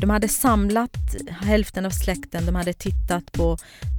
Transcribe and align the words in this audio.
De 0.00 0.10
hade 0.10 0.28
samlat 0.28 1.16
hälften 1.28 1.86
av 1.86 1.90
släkten, 1.90 2.46
de 2.46 2.54
hade 2.54 2.72
tittat 2.72 3.32
på 3.32 3.56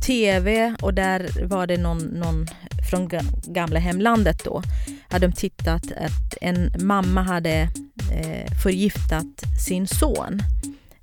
TV 0.07 0.75
och 0.81 0.93
där 0.93 1.47
var 1.47 1.67
det 1.67 1.77
någon, 1.77 1.99
någon 1.99 2.47
från 2.89 3.09
gamla 3.45 3.79
hemlandet 3.79 4.43
då. 4.43 4.61
Hade 5.09 5.27
de 5.27 5.33
tittat 5.33 5.83
att 5.91 6.37
en 6.41 6.71
mamma 6.79 7.21
hade 7.21 7.69
eh, 8.11 8.51
förgiftat 8.63 9.41
sin 9.67 9.87
son 9.87 10.39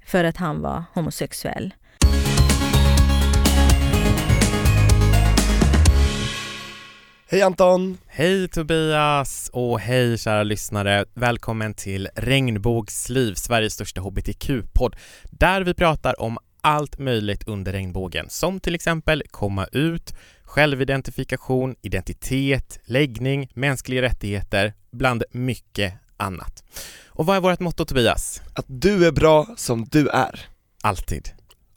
för 0.06 0.24
att 0.24 0.36
han 0.36 0.60
var 0.60 0.84
homosexuell. 0.94 1.74
Hej 7.30 7.42
Anton! 7.42 7.98
Hej 8.06 8.48
Tobias 8.48 9.50
och 9.52 9.80
hej 9.80 10.18
kära 10.18 10.42
lyssnare. 10.42 11.04
Välkommen 11.14 11.74
till 11.74 12.08
Regnbågsliv, 12.14 13.34
Sveriges 13.34 13.72
största 13.72 14.00
hbtq-podd, 14.00 14.96
där 15.30 15.60
vi 15.60 15.74
pratar 15.74 16.20
om 16.20 16.38
allt 16.60 16.98
möjligt 16.98 17.48
under 17.48 17.72
regnbågen, 17.72 18.26
som 18.28 18.60
till 18.60 18.74
exempel 18.74 19.22
komma 19.30 19.66
ut, 19.72 20.14
självidentifikation, 20.42 21.74
identitet, 21.82 22.80
läggning, 22.84 23.50
mänskliga 23.54 24.02
rättigheter, 24.02 24.74
bland 24.92 25.24
mycket 25.30 25.94
annat. 26.16 26.64
Och 27.06 27.26
vad 27.26 27.36
är 27.36 27.40
vårt 27.40 27.60
motto 27.60 27.84
Tobias? 27.84 28.42
Att 28.54 28.66
du 28.68 29.06
är 29.06 29.12
bra 29.12 29.46
som 29.56 29.84
du 29.84 30.08
är. 30.08 30.46
Alltid. 30.82 31.28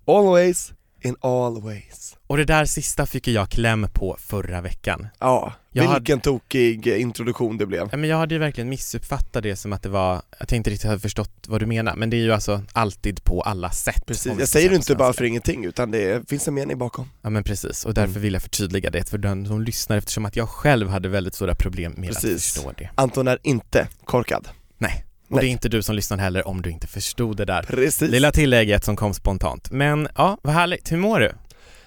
Always 0.08 0.74
in 1.02 1.16
all 1.22 1.62
ways. 1.62 2.18
Och 2.28 2.38
det 2.38 2.46
där 2.46 2.66
sista 2.66 3.06
fick 3.06 3.28
jag 3.28 3.50
kläm 3.50 3.88
på 3.94 4.18
förra 4.20 4.62
veckan. 4.62 5.08
Ja, 5.20 5.54
Jag 5.72 5.94
vilken 5.96 6.20
tokig 6.20 6.88
introduktion 6.88 7.58
det 7.58 7.66
blev. 7.66 7.90
Men 7.92 8.04
jag 8.04 8.18
hade 8.18 8.36
ju 8.36 8.40
verkligen 8.40 8.70
missuppfattat 8.70 9.44
det 9.44 9.56
som 9.56 9.74
att 9.74 9.84
det 9.84 9.90
var, 9.90 10.22
jag 10.40 10.54
inte 10.54 10.70
riktigt 10.70 10.88
hade 10.88 11.00
förstått 11.00 11.32
vad 11.48 11.60
du 11.62 11.66
menar, 11.66 11.96
men 11.96 12.10
det 12.10 12.18
är 12.18 12.22
ju 12.22 12.32
alltså 12.34 12.64
alltid 12.74 13.24
på 13.24 13.42
alla 13.42 13.72
sätt. 13.72 14.06
Precis, 14.06 14.34
jag 14.40 14.48
säger 14.48 14.70
det 14.70 14.76
inte 14.76 14.96
bara 14.96 15.14
för 15.14 15.24
ingenting 15.24 15.66
utan 15.66 15.92
det 15.92 16.30
finns 16.30 16.48
en 16.48 16.54
mening 16.54 16.78
bakom. 16.78 17.10
Ja 17.22 17.30
men 17.30 17.44
precis, 17.44 17.86
och 17.86 17.94
därför 17.94 18.10
Mm. 18.12 18.22
vill 18.22 18.34
jag 18.34 18.42
förtydliga 18.42 18.90
det 18.90 19.10
för 19.10 19.18
den 19.18 19.46
som 19.48 19.62
lyssnar 19.62 19.98
eftersom 19.98 20.26
att 20.26 20.36
jag 20.36 20.50
själv 20.50 20.90
hade 20.90 21.10
väldigt 21.10 21.36
stora 21.36 21.56
problem 21.56 21.94
med 21.98 22.10
Precis. 22.10 22.26
att 22.26 22.42
förstå 22.42 22.72
det. 22.78 22.90
Anton 22.96 23.28
är 23.28 23.40
inte 23.44 23.88
korkad. 24.06 24.48
Nej, 24.78 25.06
och 25.32 25.38
Nej. 25.38 25.46
det 25.46 25.50
är 25.50 25.52
inte 25.52 25.70
du 25.70 25.82
som 25.82 25.96
lyssnar 25.96 26.18
heller 26.18 26.48
om 26.48 26.62
du 26.62 26.70
inte 26.70 26.88
förstod 26.88 27.38
det 27.38 27.46
där. 27.46 27.64
Precis. 27.64 28.12
Lilla 28.12 28.32
tillägget 28.32 28.84
som 28.84 28.96
kom 28.96 29.14
spontant. 29.14 29.72
Men 29.72 30.08
ja, 30.16 30.38
vad 30.42 30.54
härligt. 30.54 30.92
Hur 30.92 30.98
mår 30.98 31.20
du? 31.20 31.32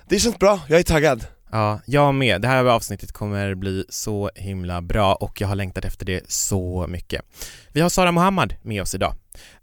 Det 0.09 0.19
känns 0.19 0.39
bra, 0.39 0.61
jag 0.69 0.79
är 0.79 0.83
taggad. 0.83 1.27
Ja, 1.53 1.81
jag 1.87 2.15
med. 2.15 2.41
Det 2.41 2.49
här 2.49 2.65
avsnittet 2.65 3.13
kommer 3.13 3.55
bli 3.55 3.85
så 3.89 4.31
himla 4.35 4.83
bra 4.83 5.15
och 5.15 5.41
jag 5.41 5.49
har 5.49 5.55
längtat 5.55 5.85
efter 5.85 6.07
det 6.07 6.31
så 6.31 6.87
mycket. 6.89 7.23
Vi 7.73 7.81
har 7.81 7.89
Sara 7.89 8.13
Mohammad 8.13 8.55
med 8.63 8.83
oss 8.83 8.95
idag. 8.95 9.15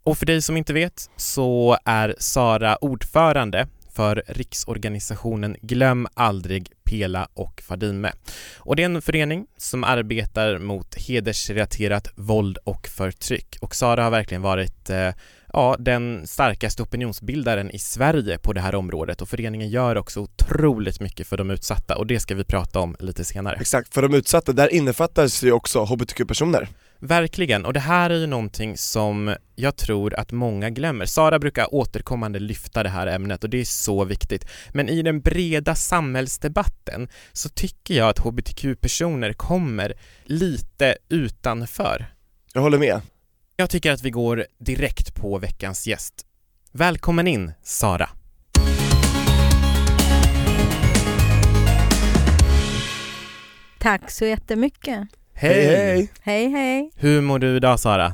Och 0.04 0.18
för 0.18 0.26
dig 0.26 0.42
som 0.42 0.58
inte 0.58 0.74
vet 0.74 1.10
så 1.18 1.78
är 1.86 2.16
Sara 2.20 2.76
ordförande 2.76 3.68
för 3.94 4.24
riksorganisationen 4.28 5.56
Glöm 5.62 6.08
aldrig 6.14 6.72
Pela 6.84 7.28
och 7.34 7.62
Fadime. 7.68 8.12
Och 8.58 8.76
det 8.76 8.84
är 8.84 8.86
en 8.86 9.02
förening 9.02 9.46
som 9.58 9.84
arbetar 9.84 10.58
mot 10.58 10.96
hedersrelaterat 10.96 12.08
våld 12.16 12.58
och 12.64 12.88
förtryck. 12.88 13.58
Och 13.62 13.76
Sara 13.76 14.04
har 14.04 14.12
verkligen 14.12 14.42
varit 14.42 14.90
eh, 14.90 15.10
ja, 15.54 15.76
den 15.80 16.28
starkaste 16.28 16.84
opinionsbildaren 16.84 17.72
i 17.72 17.80
Sverige 17.80 18.38
på 18.38 18.54
det 18.54 18.62
här 18.62 18.76
området 18.76 19.22
och 19.22 19.30
föreningen 19.30 19.70
gör 19.70 19.98
också 19.98 20.20
otroligt 20.20 21.00
mycket 21.00 21.28
för 21.28 21.38
de 21.38 21.52
utsatta 21.52 21.98
och 21.98 22.08
det 22.08 22.20
ska 22.20 22.36
vi 22.36 22.44
prata 22.44 22.80
om 22.80 22.96
lite 23.00 23.24
senare. 23.24 23.58
Exakt, 23.60 23.94
för 23.94 24.02
de 24.02 24.14
utsatta, 24.14 24.54
där 24.54 24.74
innefattas 24.74 25.44
ju 25.44 25.52
också 25.52 25.84
hbtq-personer. 25.84 26.68
Verkligen, 27.04 27.66
och 27.66 27.74
det 27.74 27.80
här 27.80 28.10
är 28.10 28.18
ju 28.18 28.28
någonting 28.28 28.78
som 28.78 29.36
jag 29.56 29.76
tror 29.76 30.14
att 30.14 30.32
många 30.32 30.70
glömmer. 30.70 31.06
Sara 31.06 31.40
brukar 31.40 31.76
återkommande 31.76 32.40
lyfta 32.40 32.84
det 32.84 32.90
här 32.90 33.08
ämnet 33.08 33.44
och 33.44 33.50
det 33.50 33.58
är 33.58 33.66
så 33.66 34.06
viktigt. 34.06 34.46
Men 34.70 34.90
i 34.90 35.02
den 35.02 35.22
breda 35.22 35.76
samhällsdebatten 35.76 37.10
så 37.32 37.50
tycker 37.50 37.94
jag 37.94 38.10
att 38.10 38.20
hbtq-personer 38.20 39.34
kommer 39.34 39.94
lite 40.24 40.98
utanför. 41.10 42.06
Jag 42.54 42.62
håller 42.62 42.78
med. 42.78 43.02
Jag 43.56 43.70
tycker 43.70 43.92
att 43.92 44.04
vi 44.04 44.10
går 44.10 44.46
direkt 44.60 45.16
på 45.16 45.38
veckans 45.38 45.88
gäst. 45.88 46.26
Välkommen 46.72 47.28
in, 47.28 47.52
Sara. 47.64 48.10
Tack 53.80 54.12
så 54.12 54.26
jättemycket. 54.26 55.21
Hej 55.42 55.66
hej! 55.66 56.12
Hej 56.22 56.50
hej. 56.50 56.92
Hur 56.96 57.22
mår 57.22 57.40
du 57.40 57.56
idag, 57.56 57.80
Sara? 57.80 58.14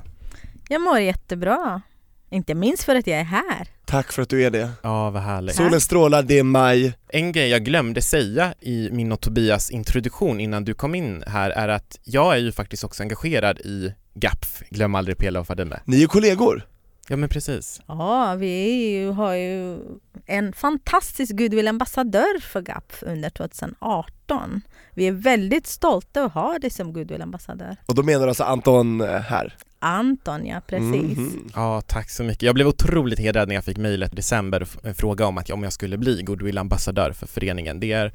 Jag 0.69 0.81
mår 0.81 0.99
jättebra. 0.99 1.81
Inte 2.29 2.55
minst 2.55 2.83
för 2.83 2.95
att 2.95 3.07
jag 3.07 3.19
är 3.19 3.23
här. 3.23 3.67
Tack 3.85 4.11
för 4.11 4.21
att 4.21 4.29
du 4.29 4.43
är 4.43 4.51
det. 4.51 4.69
Ja, 4.83 5.09
vad 5.09 5.21
härligt. 5.21 5.55
Solen 5.55 5.81
strålar, 5.81 6.23
det 6.23 6.39
är 6.39 6.43
maj. 6.43 6.93
En 7.07 7.31
grej 7.31 7.49
jag 7.49 7.65
glömde 7.65 8.01
säga 8.01 8.53
i 8.59 8.89
min 8.91 9.11
och 9.11 9.21
Tobias 9.21 9.71
introduktion 9.71 10.39
innan 10.39 10.65
du 10.65 10.73
kom 10.73 10.95
in 10.95 11.23
här 11.27 11.49
är 11.49 11.67
att 11.67 11.99
jag 12.03 12.33
är 12.33 12.37
ju 12.37 12.51
faktiskt 12.51 12.83
också 12.83 13.03
engagerad 13.03 13.59
i 13.59 13.93
GAPF, 14.13 14.61
Glöm 14.69 14.95
aldrig 14.95 15.17
Pela 15.17 15.39
och 15.39 15.47
Fadime. 15.47 15.79
Ni 15.85 16.03
är 16.03 16.07
kollegor. 16.07 16.67
Ja 17.07 17.15
men 17.17 17.29
precis. 17.29 17.81
Ja, 17.87 18.35
vi 18.35 18.87
ju, 18.89 19.09
har 19.09 19.33
ju 19.33 19.79
en 20.25 20.53
fantastisk 20.53 21.31
goodwill-ambassadör 21.31 22.39
för 22.41 22.61
GAPF 22.61 23.03
under 23.03 23.29
2018. 23.29 24.61
Vi 24.97 25.07
är 25.07 25.11
väldigt 25.11 25.67
stolta 25.67 26.23
att 26.23 26.31
ha 26.33 26.59
dig 26.59 26.69
som 26.69 26.93
goodwill-ambassadör. 26.93 27.75
Och 27.85 27.95
då 27.95 28.03
menar 28.03 28.21
du 28.25 28.29
alltså 28.29 28.43
Anton 28.43 29.01
eh, 29.01 29.07
här? 29.07 29.55
Anton, 29.79 30.45
ja 30.45 30.61
precis. 30.67 31.17
Mhm. 31.17 31.49
Ja, 31.55 31.81
tack 31.81 32.09
så 32.09 32.23
mycket. 32.23 32.41
Jag 32.43 32.55
blev 32.55 32.67
otroligt 32.67 33.19
hedrad 33.19 33.47
när 33.47 33.55
jag 33.55 33.63
fick 33.63 33.77
mejlet 33.77 34.13
i 34.13 34.15
december 34.15 34.61
och 34.61 34.67
f- 34.71 34.77
en 34.83 34.95
fråga 34.95 35.25
om 35.25 35.37
att 35.37 35.49
om 35.49 35.63
jag 35.63 35.73
skulle 35.73 35.97
bli 35.97 36.21
goodwill-ambassadör 36.23 37.11
för 37.11 37.27
föreningen. 37.27 37.79
Det 37.79 37.91
är 37.91 38.13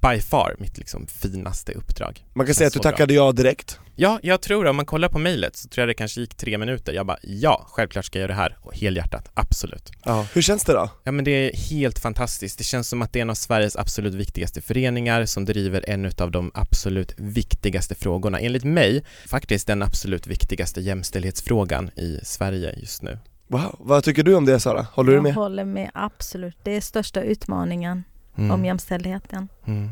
by 0.00 0.20
far 0.20 0.56
mitt 0.58 0.78
liksom 0.78 1.06
finaste 1.06 1.72
uppdrag. 1.72 2.24
Man 2.32 2.46
kan 2.46 2.54
säga 2.54 2.66
att 2.66 2.72
du 2.72 2.78
Så 2.78 2.82
bra. 2.82 2.90
tackade 2.90 3.14
ja 3.14 3.32
direkt. 3.32 3.78
Ja, 3.96 4.18
jag 4.22 4.40
tror 4.40 4.64
det. 4.64 4.70
Om 4.70 4.76
man 4.76 4.86
kollar 4.86 5.08
på 5.08 5.18
mejlet 5.18 5.56
så 5.56 5.68
tror 5.68 5.82
jag 5.82 5.88
det 5.88 5.94
kanske 5.94 6.20
gick 6.20 6.34
tre 6.34 6.58
minuter. 6.58 6.92
Jag 6.92 7.06
bara 7.06 7.18
ja, 7.22 7.66
självklart 7.68 8.04
ska 8.04 8.18
jag 8.18 8.22
göra 8.22 8.32
det 8.32 8.40
här. 8.42 8.56
Och 8.60 8.74
helhjärtat, 8.76 9.30
absolut. 9.34 9.90
Ja. 10.04 10.26
Hur 10.32 10.42
känns 10.42 10.64
det 10.64 10.72
då? 10.72 10.90
Ja 11.04 11.12
men 11.12 11.24
det 11.24 11.30
är 11.30 11.56
helt 11.70 11.98
fantastiskt. 11.98 12.58
Det 12.58 12.64
känns 12.64 12.88
som 12.88 13.02
att 13.02 13.12
det 13.12 13.18
är 13.18 13.22
en 13.22 13.30
av 13.30 13.34
Sveriges 13.34 13.76
absolut 13.76 14.14
viktigaste 14.14 14.60
föreningar 14.60 15.24
som 15.26 15.44
driver 15.44 15.84
en 15.90 16.10
av 16.18 16.30
de 16.30 16.50
absolut 16.54 17.14
viktigaste 17.16 17.94
frågorna. 17.94 18.38
Enligt 18.40 18.64
mig 18.64 19.04
faktiskt 19.26 19.66
den 19.66 19.82
absolut 19.82 20.26
viktigaste 20.26 20.80
jämställdhetsfrågan 20.80 21.88
i 21.96 22.20
Sverige 22.22 22.74
just 22.76 23.02
nu. 23.02 23.18
Wow, 23.48 23.76
vad 23.78 24.04
tycker 24.04 24.22
du 24.22 24.34
om 24.34 24.44
det 24.44 24.60
Sara? 24.60 24.86
Håller 24.92 25.10
du 25.10 25.16
jag 25.16 25.22
med? 25.22 25.34
håller 25.34 25.64
med, 25.64 25.90
absolut. 25.94 26.56
Det 26.62 26.76
är 26.76 26.80
största 26.80 27.22
utmaningen 27.22 28.04
Mm. 28.36 28.50
om 28.50 28.64
jämställdheten. 28.64 29.48
Mm. 29.66 29.90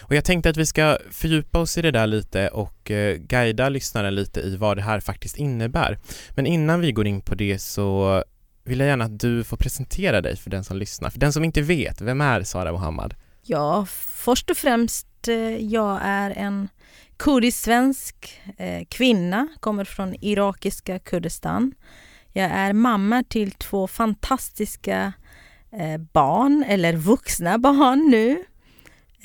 Och 0.00 0.14
jag 0.14 0.24
tänkte 0.24 0.50
att 0.50 0.56
vi 0.56 0.66
ska 0.66 0.98
fördjupa 1.10 1.58
oss 1.58 1.78
i 1.78 1.82
det 1.82 1.90
där 1.90 2.06
lite 2.06 2.48
och 2.48 2.90
eh, 2.90 3.16
guida 3.16 3.68
lyssnaren 3.68 4.14
lite 4.14 4.40
i 4.40 4.56
vad 4.56 4.76
det 4.76 4.82
här 4.82 5.00
faktiskt 5.00 5.36
innebär. 5.36 5.98
Men 6.30 6.46
innan 6.46 6.80
vi 6.80 6.92
går 6.92 7.06
in 7.06 7.20
på 7.20 7.34
det 7.34 7.58
så 7.58 8.22
vill 8.64 8.80
jag 8.80 8.88
gärna 8.88 9.04
att 9.04 9.20
du 9.20 9.44
får 9.44 9.56
presentera 9.56 10.20
dig 10.20 10.36
för 10.36 10.50
den 10.50 10.64
som 10.64 10.76
lyssnar. 10.76 11.10
För 11.10 11.18
den 11.18 11.32
som 11.32 11.44
inte 11.44 11.62
vet, 11.62 12.00
vem 12.00 12.20
är 12.20 12.42
Sara 12.42 12.72
Mohammad? 12.72 13.14
Ja, 13.42 13.86
först 13.90 14.50
och 14.50 14.56
främst, 14.56 15.28
eh, 15.28 15.56
jag 15.56 16.00
är 16.02 16.30
en 16.30 16.68
kurdisk-svensk 17.16 18.40
eh, 18.56 18.84
kvinna, 18.88 19.48
kommer 19.60 19.84
från 19.84 20.14
irakiska 20.20 20.98
Kurdistan. 20.98 21.72
Jag 22.32 22.50
är 22.50 22.72
mamma 22.72 23.24
till 23.28 23.50
två 23.50 23.86
fantastiska 23.86 25.12
barn, 26.12 26.64
eller 26.68 26.96
vuxna 26.96 27.58
barn 27.58 28.10
nu. 28.10 28.44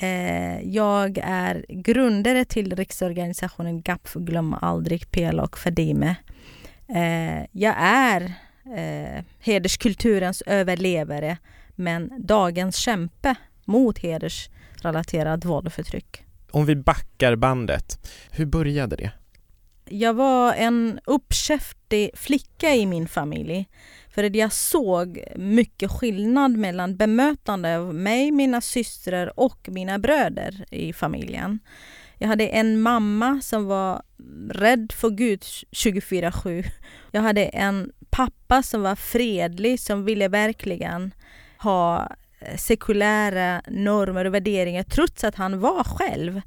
Eh, 0.02 0.60
jag 0.60 1.18
är 1.22 1.64
grundare 1.68 2.44
till 2.44 2.76
riksorganisationen 2.76 3.82
GAPF, 3.82 4.14
Glöm 4.14 4.54
aldrig 4.54 5.10
Pela 5.10 5.42
och 5.42 5.58
Fadime. 5.58 6.16
Eh, 6.88 7.46
jag 7.52 7.74
är 7.78 8.32
eh, 8.76 9.24
hederskulturens 9.40 10.42
överlevare, 10.46 11.38
men 11.76 12.12
dagens 12.18 12.76
kämpe 12.76 13.34
mot 13.64 13.98
hedersrelaterat 13.98 15.44
våld 15.44 15.66
och 15.66 15.72
förtryck. 15.72 16.24
Om 16.50 16.66
vi 16.66 16.76
backar 16.76 17.36
bandet, 17.36 18.10
hur 18.30 18.46
började 18.46 18.96
det? 18.96 19.12
Jag 19.84 20.14
var 20.14 20.54
en 20.54 21.00
uppkäftig 21.04 22.10
flicka 22.14 22.74
i 22.74 22.86
min 22.86 23.08
familj. 23.08 23.68
För 24.10 24.24
att 24.24 24.34
jag 24.34 24.52
såg 24.52 25.24
mycket 25.36 25.90
skillnad 25.90 26.56
mellan 26.56 26.96
bemötande 26.96 27.78
av 27.78 27.94
mig, 27.94 28.30
mina 28.30 28.60
systrar 28.60 29.40
och 29.40 29.68
mina 29.68 29.98
bröder 29.98 30.64
i 30.70 30.92
familjen. 30.92 31.58
Jag 32.18 32.28
hade 32.28 32.46
en 32.46 32.80
mamma 32.80 33.40
som 33.42 33.66
var 33.66 34.02
rädd 34.50 34.92
för 34.92 35.10
Gud 35.10 35.40
24-7. 35.70 36.64
Jag 37.10 37.22
hade 37.22 37.44
en 37.44 37.92
pappa 38.10 38.62
som 38.62 38.82
var 38.82 38.96
fredlig, 38.96 39.80
som 39.80 40.04
ville 40.04 40.28
verkligen 40.28 41.14
ha 41.58 42.10
eh, 42.40 42.56
sekulära 42.56 43.62
normer 43.68 44.24
och 44.24 44.34
värderingar 44.34 44.82
trots 44.82 45.24
att 45.24 45.34
han 45.34 45.60
var 45.60 45.84
själv 45.84 46.40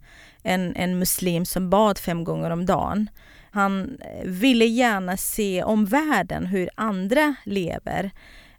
en, 0.44 0.75
en 0.75 1.00
muslim 1.00 1.45
som 1.45 1.69
bad 1.69 1.98
fem 1.98 2.24
gånger 2.24 2.50
om 2.50 2.66
dagen. 2.66 3.09
Han 3.53 3.97
eh, 4.01 4.25
ville 4.25 4.65
gärna 4.65 5.17
se 5.17 5.63
om 5.63 5.85
världen, 5.85 6.45
hur 6.45 6.69
andra 6.75 7.35
lever 7.45 8.11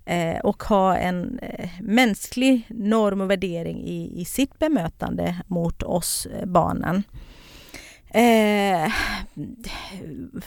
eh, 0.05 0.39
och 0.39 0.63
ha 0.63 0.97
en 0.97 1.39
eh, 1.39 1.71
mänsklig 1.81 2.67
norm 2.69 3.21
och 3.21 3.31
värdering 3.31 3.83
i, 3.85 4.21
i 4.21 4.25
sitt 4.25 4.59
bemötande 4.59 5.37
mot 5.47 5.83
oss 5.83 6.27
eh, 6.27 6.47
barnen. 6.47 7.03
Eh, 8.09 8.93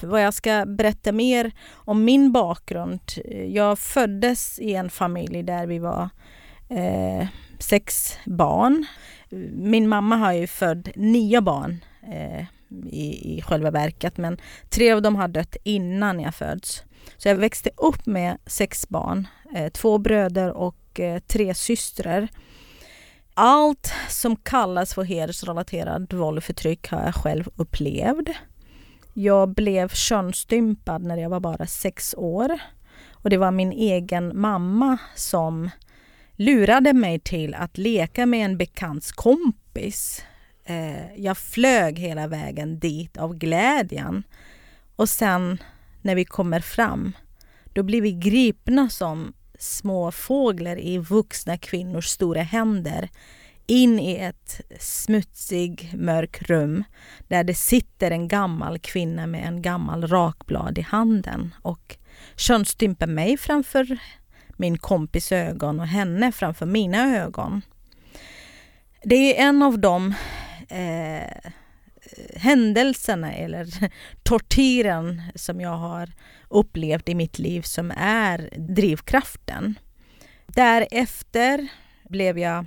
vad 0.02 0.24
jag 0.24 0.34
ska 0.34 0.66
berätta 0.66 1.12
mer 1.12 1.52
om 1.74 2.04
min 2.04 2.32
bakgrund. 2.32 3.00
Jag 3.48 3.80
föddes 3.80 4.60
i 4.60 4.74
en 4.74 4.90
familj 4.90 5.44
där 5.44 5.68
vi 5.68 5.80
var 5.80 6.10
eh, 6.70 7.28
sex 7.60 8.18
barn. 8.26 8.86
Min 9.54 9.88
mamma 9.88 10.16
har 10.16 10.34
ju 10.34 10.48
född 10.48 10.90
nio 10.96 11.42
barn 11.42 11.84
eh, 12.12 12.46
i, 12.90 13.38
i 13.38 13.42
själva 13.42 13.72
verket 13.72 14.18
men 14.18 14.38
tre 14.70 14.92
av 14.92 15.02
dem 15.02 15.16
har 15.16 15.28
dött 15.28 15.56
innan 15.64 16.20
jag 16.20 16.36
föds. 16.36 16.84
Så 17.18 17.28
jag 17.28 17.36
växte 17.36 17.70
upp 17.78 18.06
med 18.06 18.38
sex 18.46 18.90
barn, 18.90 19.28
eh, 19.56 19.70
två 19.72 19.98
bröder 19.98 20.52
och 20.52 21.00
eh, 21.00 21.20
tre 21.20 21.54
systrar. 21.56 22.28
Allt 23.34 23.94
som 24.10 24.36
kallas 24.36 24.94
för 24.94 25.04
hedersrelaterad 25.04 26.14
våld 26.14 26.38
och 26.38 26.44
förtryck 26.44 26.88
har 26.90 27.04
jag 27.04 27.16
själv 27.16 27.50
upplevt. 27.56 28.28
Jag 29.14 29.50
blev 29.50 29.90
könsstympad 29.90 31.04
när 31.04 31.18
jag 31.18 31.30
var 31.30 31.40
bara 31.40 31.66
sex 31.66 32.16
år. 32.18 32.60
Och 33.12 33.30
det 33.30 33.38
var 33.38 33.52
min 33.52 33.72
egen 33.72 34.42
mamma 34.42 34.98
som 35.16 35.70
lurade 36.36 36.94
mig 36.94 37.20
till 37.20 37.54
att 37.54 37.78
leka 37.78 38.26
med 38.26 38.46
en 38.46 38.58
bekants 38.58 39.12
kompis. 39.12 40.24
Eh, 40.70 41.16
jag 41.16 41.38
flög 41.38 42.00
hela 42.00 42.28
vägen 42.28 42.80
dit 42.80 43.18
av 43.18 43.36
glädjen. 43.36 44.24
Och 44.96 45.10
sen 45.10 45.58
när 46.02 46.16
vi 46.16 46.26
kommer 46.26 46.60
fram, 46.60 47.12
då 47.74 47.84
blir 47.84 48.02
vi 48.02 48.12
gripna 48.12 48.90
som 48.90 49.34
små 49.60 50.12
fåglar 50.12 50.80
i 50.80 50.98
vuxna 50.98 51.58
kvinnors 51.58 52.06
stora 52.06 52.42
händer 52.42 53.10
in 53.68 54.00
i 54.00 54.16
ett 54.16 54.62
smutsig, 54.80 55.92
mörk 55.98 56.42
rum 56.42 56.84
där 57.28 57.44
det 57.44 57.54
sitter 57.54 58.12
en 58.12 58.28
gammal 58.28 58.80
kvinna 58.80 59.28
med 59.28 59.48
en 59.48 59.62
gammal 59.62 60.08
rakblad 60.08 60.78
i 60.78 60.82
handen 60.82 61.56
och 61.62 61.98
könsstympar 62.36 63.08
mig 63.08 63.38
framför 63.38 63.98
min 64.58 64.78
kompis 64.78 65.32
ögon 65.32 65.80
och 65.80 65.88
henne 65.88 66.32
framför 66.32 66.66
mina 66.66 67.18
ögon. 67.18 67.62
Det 69.04 69.40
är 69.40 69.48
en 69.48 69.64
av 69.64 69.80
de 69.80 70.14
eh, 70.70 71.52
händelserna 72.36 73.34
eller 73.34 73.92
tortyren 74.24 75.22
som 75.36 75.62
jag 75.62 75.78
har 75.78 76.12
upplevt 76.50 77.10
i 77.10 77.16
mitt 77.16 77.40
liv 77.40 77.62
som 77.62 77.94
är 77.98 78.50
drivkraften. 78.58 79.80
Därefter 80.48 81.68
blev 82.10 82.40
jag 82.40 82.66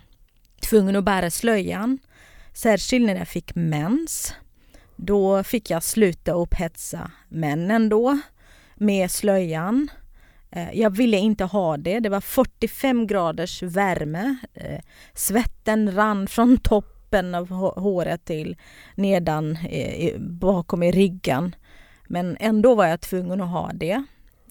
tvungen 0.61 0.97
att 0.97 1.05
bära 1.05 1.31
slöjan, 1.31 1.99
särskilt 2.55 3.07
när 3.07 3.17
jag 3.17 3.29
fick 3.29 3.55
mens. 3.55 4.35
Då 4.97 5.45
fick 5.45 5.71
jag 5.71 5.83
sluta 5.83 6.33
upphetsa 6.33 7.11
männen 7.29 7.89
då 7.89 8.21
med 8.75 9.11
slöjan. 9.11 9.89
Eh, 10.51 10.73
jag 10.73 10.97
ville 10.97 11.17
inte 11.17 11.45
ha 11.45 11.77
det. 11.77 12.01
Det 12.01 12.09
var 12.09 12.21
45 12.21 13.07
graders 13.07 13.63
värme. 13.63 14.37
Eh, 14.55 14.81
svetten 15.15 15.95
rann 15.95 16.27
från 16.27 16.57
toppen 16.57 17.00
av 17.15 17.49
håret 17.81 18.25
till 18.25 18.57
nedan 18.95 19.57
eh, 19.57 20.19
bakom 20.19 20.83
i 20.83 20.93
ryggen. 20.93 21.55
Men 22.09 22.37
ändå 22.41 22.75
var 22.75 22.87
jag 22.87 23.01
tvungen 23.01 23.41
att 23.41 23.51
ha 23.51 23.71
det. 23.75 24.05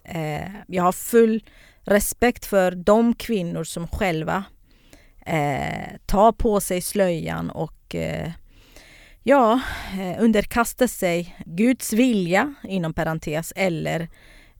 Eh, 0.03 0.51
jag 0.67 0.83
har 0.83 0.91
full 0.91 1.43
respekt 1.81 2.45
för 2.45 2.71
de 2.71 3.15
kvinnor 3.15 3.63
som 3.63 3.87
själva 3.87 4.43
eh, 5.25 5.97
tar 6.05 6.31
på 6.31 6.59
sig 6.59 6.81
slöjan 6.81 7.49
och 7.49 7.95
eh, 7.95 8.31
ja, 9.23 9.59
underkastar 10.19 10.87
sig 10.87 11.37
Guds 11.45 11.93
vilja, 11.93 12.53
inom 12.63 12.93
parentes, 12.93 13.53
eller 13.55 14.07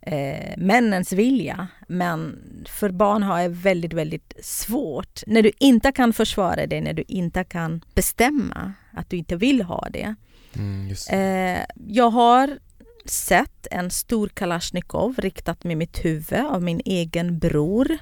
eh, 0.02 0.58
männens 0.58 1.14
vilja. 1.14 1.68
Men 1.88 2.40
för 2.70 2.90
barn 2.90 3.24
har 3.24 3.40
jag 3.40 3.50
väldigt, 3.50 3.94
väldigt 3.94 4.34
svårt. 4.42 5.24
När 5.28 5.42
du 5.42 5.52
inte 5.60 5.92
kan 5.92 6.14
försvara 6.14 6.68
dig, 6.68 6.82
när 6.82 6.94
du 6.94 7.04
inte 7.08 7.44
kan 7.44 7.82
bestämma 7.96 8.74
att 8.92 9.10
du 9.10 9.18
inte 9.18 9.36
vill 9.36 9.62
ha 9.62 9.88
det. 9.92 10.16
Mm, 10.56 10.96
eh, 11.12 11.66
jag 11.88 12.10
har 12.10 12.60
sett 13.06 13.68
en 13.72 13.92
stor 13.92 14.28
kalasjnikov 14.28 15.16
riktat 15.18 15.64
med 15.64 15.78
mitt 15.78 16.06
huvud 16.06 16.46
av 16.46 16.64
min 16.64 16.82
egen 16.86 17.40
bror. 17.40 17.98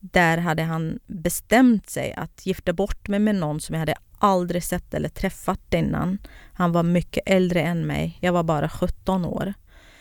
Där 0.00 0.38
hade 0.38 0.62
han 0.62 0.98
bestämt 1.06 1.90
sig 1.90 2.12
att 2.12 2.46
gifta 2.46 2.72
bort 2.72 3.08
mig 3.08 3.18
med 3.20 3.34
någon 3.34 3.60
som 3.60 3.74
jag 3.74 3.80
hade 3.80 3.94
aldrig 4.18 4.64
sett 4.64 4.94
eller 4.94 5.08
träffat 5.08 5.74
innan. 5.74 6.18
Han 6.52 6.72
var 6.72 6.82
mycket 6.82 7.22
äldre 7.26 7.62
än 7.62 7.86
mig. 7.86 8.18
Jag 8.20 8.32
var 8.32 8.42
bara 8.42 8.68
17 8.68 9.24
år. 9.24 9.54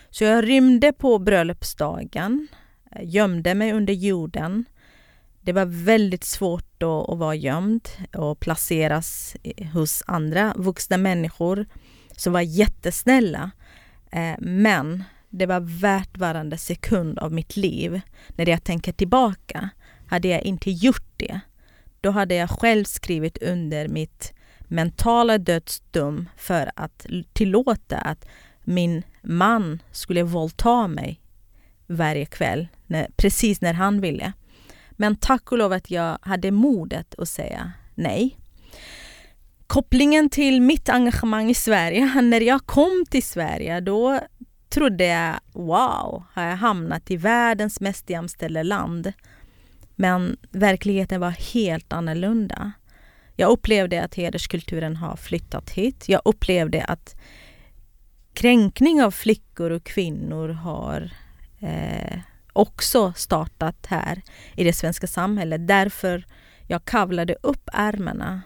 Så 0.09 0.23
jag 0.23 0.47
rymde 0.47 0.93
på 0.93 1.19
bröllopsdagen, 1.19 2.47
eh, 2.91 3.01
gömde 3.03 3.55
mig 3.55 3.73
under 3.73 3.93
jorden. 3.93 4.65
Det 5.41 5.53
var 5.53 5.65
väldigt 5.65 6.23
svårt 6.23 6.65
då 6.77 7.05
att 7.11 7.17
vara 7.17 7.35
gömd 7.35 7.89
och 8.13 8.39
placeras 8.39 9.35
hos 9.73 10.03
andra 10.07 10.53
vuxna 10.57 10.97
människor 10.97 11.65
som 12.17 12.33
var 12.33 12.41
jättesnälla. 12.41 13.51
Eh, 14.11 14.35
men 14.39 15.03
det 15.29 15.45
var 15.45 15.59
värt 15.59 16.17
varenda 16.17 16.57
sekund 16.57 17.19
av 17.19 17.33
mitt 17.33 17.57
liv. 17.57 18.01
När 18.29 18.49
jag 18.49 18.63
tänker 18.63 18.91
tillbaka, 18.91 19.69
hade 20.07 20.27
jag 20.27 20.41
inte 20.41 20.71
gjort 20.71 21.11
det, 21.17 21.39
då 22.01 22.11
hade 22.11 22.35
jag 22.35 22.49
själv 22.49 22.83
skrivit 22.83 23.37
under 23.37 23.87
mitt 23.87 24.33
mentala 24.67 25.37
dödsdom 25.37 26.29
för 26.37 26.71
att 26.75 27.05
tillåta 27.33 27.97
att 27.97 28.25
min 28.67 29.03
man 29.21 29.81
skulle 29.91 30.23
våldta 30.23 30.87
mig 30.87 31.21
varje 31.87 32.25
kväll, 32.25 32.67
när, 32.85 33.07
precis 33.17 33.61
när 33.61 33.73
han 33.73 34.01
ville. 34.01 34.33
Men 34.91 35.15
tack 35.15 35.51
och 35.51 35.57
lov 35.57 35.73
att 35.73 35.91
jag 35.91 36.17
hade 36.21 36.51
modet 36.51 37.15
att 37.17 37.29
säga 37.29 37.71
nej. 37.95 38.37
Kopplingen 39.67 40.29
till 40.29 40.61
mitt 40.61 40.89
engagemang 40.89 41.49
i 41.49 41.53
Sverige, 41.53 42.05
när 42.21 42.41
jag 42.41 42.65
kom 42.65 43.05
till 43.09 43.23
Sverige 43.23 43.79
då 43.79 44.19
trodde 44.69 45.05
jag 45.05 45.39
wow, 45.53 46.23
har 46.33 46.43
jag 46.43 46.57
hamnat 46.57 47.11
i 47.11 47.17
världens 47.17 47.81
mest 47.81 48.09
jämställda 48.09 48.63
land. 48.63 49.13
Men 49.95 50.37
verkligheten 50.51 51.21
var 51.21 51.53
helt 51.53 51.93
annorlunda. 51.93 52.71
Jag 53.35 53.51
upplevde 53.51 54.03
att 54.03 54.15
hederskulturen 54.15 54.95
har 54.95 55.15
flyttat 55.15 55.69
hit. 55.69 56.09
Jag 56.09 56.21
upplevde 56.25 56.83
att 56.83 57.15
kränkning 58.37 59.03
av 59.03 59.11
flickor 59.11 59.69
och 59.71 59.83
kvinnor 59.83 60.49
har 60.49 61.11
eh, 61.59 62.19
också 62.53 63.13
startat 63.15 63.85
här 63.85 64.21
i 64.55 64.63
det 64.63 64.73
svenska 64.73 65.07
samhället. 65.07 65.67
Därför 65.67 66.25
jag 66.67 66.85
kavlade 66.85 67.35
upp 67.41 67.69
ärmarna 67.73 68.41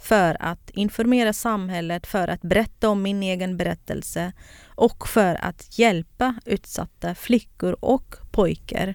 för 0.00 0.36
att 0.40 0.70
informera 0.70 1.32
samhället, 1.32 2.06
för 2.06 2.28
att 2.28 2.42
berätta 2.42 2.88
om 2.88 3.02
min 3.02 3.22
egen 3.22 3.56
berättelse 3.56 4.32
och 4.64 5.08
för 5.08 5.44
att 5.44 5.78
hjälpa 5.78 6.34
utsatta 6.44 7.14
flickor 7.14 7.76
och 7.80 8.14
pojkar 8.30 8.94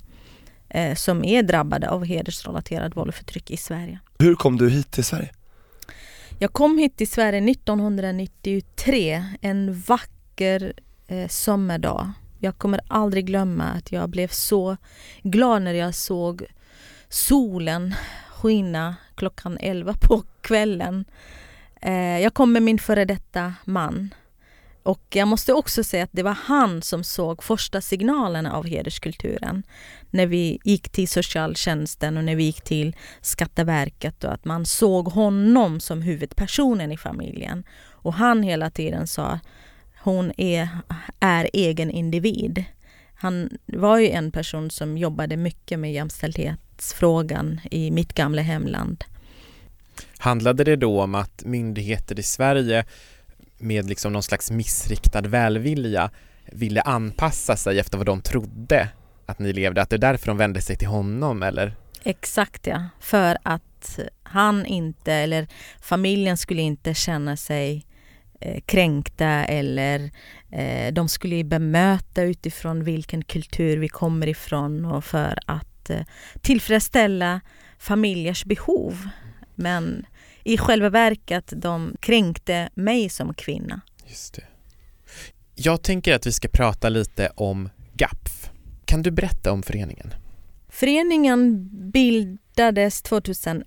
eh, 0.69 0.95
som 0.95 1.25
är 1.25 1.43
drabbade 1.43 1.89
av 1.89 2.05
hedersrelaterad 2.05 2.95
våld 2.95 3.09
och 3.09 3.15
förtryck 3.15 3.51
i 3.51 3.57
Sverige. 3.57 3.99
Hur 4.19 4.35
kom 4.35 4.57
du 4.57 4.69
hit 4.69 4.91
till 4.91 5.05
Sverige? 5.05 5.31
Jag 6.37 6.53
kom 6.53 6.77
hit 6.77 6.97
till 6.97 7.09
Sverige 7.09 7.51
1993, 7.51 9.25
en 9.41 9.81
vacker 9.81 10.18
vacker 10.39 10.73
eh, 11.07 11.27
sommardag. 11.27 12.11
Jag 12.39 12.57
kommer 12.57 12.81
aldrig 12.87 13.25
glömma 13.25 13.63
att 13.63 13.91
jag 13.91 14.09
blev 14.09 14.27
så 14.27 14.77
glad 15.23 15.61
när 15.61 15.73
jag 15.73 15.95
såg 15.95 16.45
solen 17.09 17.95
skina 18.29 18.95
klockan 19.15 19.57
11 19.61 19.93
på 20.01 20.23
kvällen. 20.41 21.05
Eh, 21.81 22.19
jag 22.19 22.33
kom 22.33 22.53
med 22.53 22.63
min 22.63 22.79
före 22.79 23.05
detta 23.05 23.53
man 23.65 24.13
Och 24.83 25.01
jag 25.09 25.27
måste 25.27 25.53
också 25.53 25.83
säga 25.83 26.03
att 26.03 26.13
det 26.13 26.23
var 26.23 26.37
han 26.45 26.81
som 26.81 27.03
såg 27.03 27.43
första 27.43 27.81
signalerna 27.81 28.53
av 28.53 28.65
hederskulturen. 28.65 29.63
När 30.11 30.27
vi 30.27 30.59
gick 30.63 30.89
till 30.89 31.07
socialtjänsten 31.07 32.17
och 32.17 32.23
när 32.23 32.35
vi 32.35 32.43
gick 32.43 32.61
till 32.61 32.95
Skatteverket 33.21 34.23
och 34.23 34.33
att 34.33 34.45
man 34.45 34.65
såg 34.65 35.07
honom 35.07 35.79
som 35.79 36.01
huvudpersonen 36.01 36.91
i 36.91 36.97
familjen. 36.97 37.63
Och 38.03 38.13
han 38.13 38.43
hela 38.43 38.69
tiden 38.69 39.07
sa 39.07 39.39
hon 40.09 40.31
är, 40.37 40.69
är 41.19 41.49
egen 41.53 41.91
individ. 41.91 42.63
Han 43.13 43.49
var 43.65 43.97
ju 43.97 44.09
en 44.09 44.31
person 44.31 44.71
som 44.71 44.97
jobbade 44.97 45.37
mycket 45.37 45.79
med 45.79 45.93
jämställdhetsfrågan 45.93 47.59
i 47.71 47.91
mitt 47.91 48.13
gamla 48.13 48.41
hemland. 48.41 49.03
Handlade 50.17 50.63
det 50.63 50.75
då 50.75 51.01
om 51.01 51.15
att 51.15 51.45
myndigheter 51.45 52.19
i 52.19 52.23
Sverige 52.23 52.85
med 53.57 53.89
liksom 53.89 54.13
någon 54.13 54.23
slags 54.23 54.51
missriktad 54.51 55.21
välvilja 55.21 56.11
ville 56.45 56.81
anpassa 56.81 57.55
sig 57.55 57.79
efter 57.79 57.97
vad 57.97 58.05
de 58.05 58.21
trodde 58.21 58.89
att 59.25 59.39
ni 59.39 59.53
levde, 59.53 59.81
att 59.81 59.89
det 59.89 59.95
är 59.95 59.97
därför 59.97 60.27
de 60.27 60.37
vände 60.37 60.61
sig 60.61 60.75
till 60.75 60.87
honom 60.87 61.43
eller? 61.43 61.75
Exakt 62.03 62.67
ja, 62.67 62.85
för 62.99 63.37
att 63.43 63.99
han 64.23 64.65
inte, 64.65 65.13
eller 65.13 65.47
familjen 65.81 66.37
skulle 66.37 66.61
inte 66.61 66.93
känna 66.93 67.37
sig 67.37 67.85
eh, 68.39 68.61
kränkta 68.65 69.45
eller 69.45 70.11
eh, 70.51 70.93
de 70.93 71.09
skulle 71.09 71.43
bemöta 71.43 72.21
utifrån 72.23 72.83
vilken 72.83 73.23
kultur 73.23 73.77
vi 73.77 73.89
kommer 73.89 74.27
ifrån 74.27 74.85
och 74.85 75.05
för 75.05 75.39
att 75.45 75.89
eh, 75.89 76.01
tillfredsställa 76.41 77.41
familjers 77.79 78.45
behov. 78.45 79.09
Men 79.55 80.05
i 80.43 80.57
själva 80.57 80.89
verket 80.89 81.53
de 81.55 81.95
kränkte 81.99 82.69
mig 82.73 83.09
som 83.09 83.33
kvinna. 83.33 83.81
Just 84.07 84.33
det. 84.33 84.43
Jag 85.55 85.81
tänker 85.81 86.15
att 86.15 86.27
vi 86.27 86.31
ska 86.31 86.47
prata 86.47 86.89
lite 86.89 87.31
om 87.35 87.69
GAPF. 87.93 88.51
Kan 88.85 89.01
du 89.01 89.11
berätta 89.11 89.51
om 89.51 89.63
föreningen? 89.63 90.13
Föreningen 90.69 91.69
bildades 91.91 93.01
2001. 93.01 93.65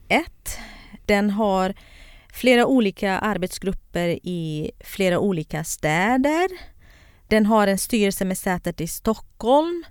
Den 1.07 1.31
har 1.31 1.75
flera 2.33 2.67
olika 2.67 3.19
arbetsgrupper 3.19 4.09
i 4.23 4.71
flera 4.81 5.19
olika 5.19 5.65
städer. 5.65 6.49
Den 7.29 7.47
har 7.47 7.67
en 7.67 7.79
styrelse 7.79 8.25
med 8.25 8.39
sätet 8.39 8.81
i 8.81 8.87
Stockholm. 8.87 9.85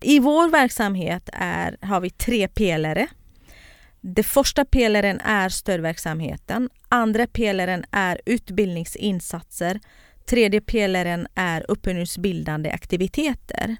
I 0.00 0.18
vår 0.18 0.48
verksamhet 0.48 1.28
är, 1.32 1.76
har 1.80 2.00
vi 2.00 2.10
tre 2.10 2.48
pelare. 2.48 3.06
Den 4.00 4.24
första 4.24 4.64
pelaren 4.64 5.20
är 5.20 5.48
stödverksamheten. 5.48 6.70
Andra 6.88 7.26
pelaren 7.26 7.84
är 7.90 8.20
utbildningsinsatser. 8.26 9.80
Tredje 10.26 10.60
pelaren 10.60 11.26
är 11.34 11.64
opinionsbildande 11.68 12.70
aktiviteter. 12.70 13.76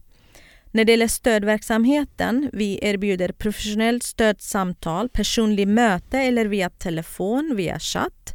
När 0.71 0.85
det 0.85 0.93
gäller 0.93 1.09
stödverksamheten, 1.09 2.51
vi 2.53 2.79
erbjuder 2.83 3.33
professionellt 3.33 4.03
stödsamtal, 4.03 5.09
personlig 5.09 5.69
möte 5.69 6.19
eller 6.19 6.47
via 6.47 6.71
telefon, 6.71 7.53
via 7.57 7.79
chatt. 7.79 8.35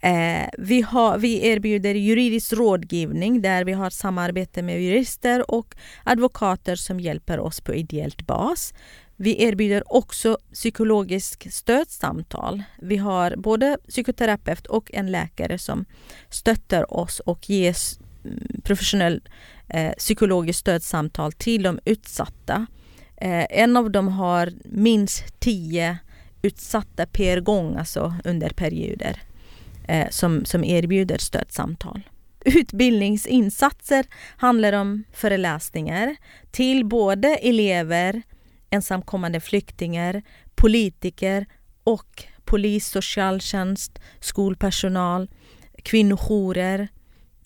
Eh, 0.00 0.48
vi, 0.58 0.82
har, 0.82 1.18
vi 1.18 1.46
erbjuder 1.46 1.94
juridisk 1.94 2.52
rådgivning 2.52 3.42
där 3.42 3.64
vi 3.64 3.72
har 3.72 3.90
samarbete 3.90 4.62
med 4.62 4.82
jurister 4.82 5.50
och 5.50 5.74
advokater 6.04 6.76
som 6.76 7.00
hjälper 7.00 7.38
oss 7.38 7.60
på 7.60 7.74
ideellt 7.74 8.26
bas. 8.26 8.74
Vi 9.16 9.42
erbjuder 9.42 9.94
också 9.94 10.38
psykologisk 10.52 11.52
stödsamtal. 11.52 12.62
Vi 12.82 12.96
har 12.96 13.36
både 13.36 13.78
psykoterapeut 13.88 14.66
och 14.66 14.94
en 14.94 15.10
läkare 15.10 15.58
som 15.58 15.84
stöttar 16.30 16.94
oss 16.94 17.20
och 17.20 17.50
ger 17.50 17.76
mm, 18.24 18.60
professionell 18.64 19.22
eh, 19.68 19.92
psykologiskt 19.98 20.60
stödsamtal 20.60 21.32
till 21.32 21.62
de 21.62 21.78
utsatta. 21.84 22.66
Eh, 23.16 23.46
en 23.50 23.76
av 23.76 23.90
dem 23.90 24.08
har 24.08 24.52
minst 24.64 25.40
tio 25.40 25.98
utsatta 26.42 27.06
per 27.06 27.40
gång, 27.40 27.76
alltså 27.76 28.14
under 28.24 28.48
perioder, 28.50 29.22
eh, 29.88 30.08
som, 30.10 30.44
som 30.44 30.64
erbjuder 30.64 31.18
stödsamtal. 31.18 32.00
Utbildningsinsatser 32.44 34.06
handlar 34.36 34.72
om 34.72 35.04
föreläsningar 35.12 36.16
till 36.50 36.84
både 36.86 37.28
elever, 37.28 38.22
ensamkommande 38.70 39.40
flyktingar, 39.40 40.22
politiker 40.54 41.46
och 41.84 42.24
polis, 42.44 42.88
socialtjänst, 42.88 43.98
skolpersonal, 44.20 45.30
kvinnojourer. 45.82 46.88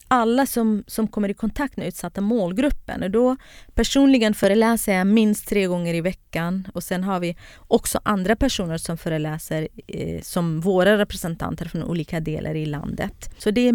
Alla 0.09 0.47
som, 0.47 0.85
som 0.87 1.09
kommer 1.09 1.29
i 1.29 1.35
kontakt 1.35 1.77
med 1.77 1.89
utsatta 1.89 2.21
målgruppen. 2.21 3.03
Och 3.03 3.11
då 3.11 3.37
personligen 3.75 4.35
föreläser 4.35 4.93
jag 4.95 5.07
minst 5.07 5.49
tre 5.49 5.67
gånger 5.67 5.95
i 5.95 6.01
veckan 6.01 6.69
och 6.75 6.83
sen 6.83 7.05
har 7.05 7.21
vi 7.21 7.37
också 7.69 8.01
andra 8.03 8.37
personer 8.37 8.79
som 8.79 8.99
föreläser 8.99 9.69
eh, 9.87 10.23
som 10.23 10.61
våra 10.61 10.99
representanter 10.99 11.69
från 11.69 11.83
olika 11.83 12.21
delar 12.21 12.55
i 12.55 12.67
landet. 12.67 13.35
Så 13.39 13.51
det 13.51 13.69
är 13.69 13.73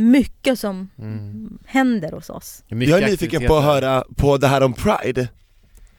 mycket 0.00 0.58
som 0.58 0.88
mm. 0.98 1.58
händer 1.66 2.12
hos 2.12 2.30
oss. 2.30 2.64
Jag 2.68 3.02
är 3.02 3.10
nyfiken 3.10 3.46
på 3.46 3.56
att 3.56 3.64
höra 3.64 4.04
på 4.16 4.36
det 4.36 4.46
här 4.48 4.62
om 4.62 4.72
Pride. 4.72 5.28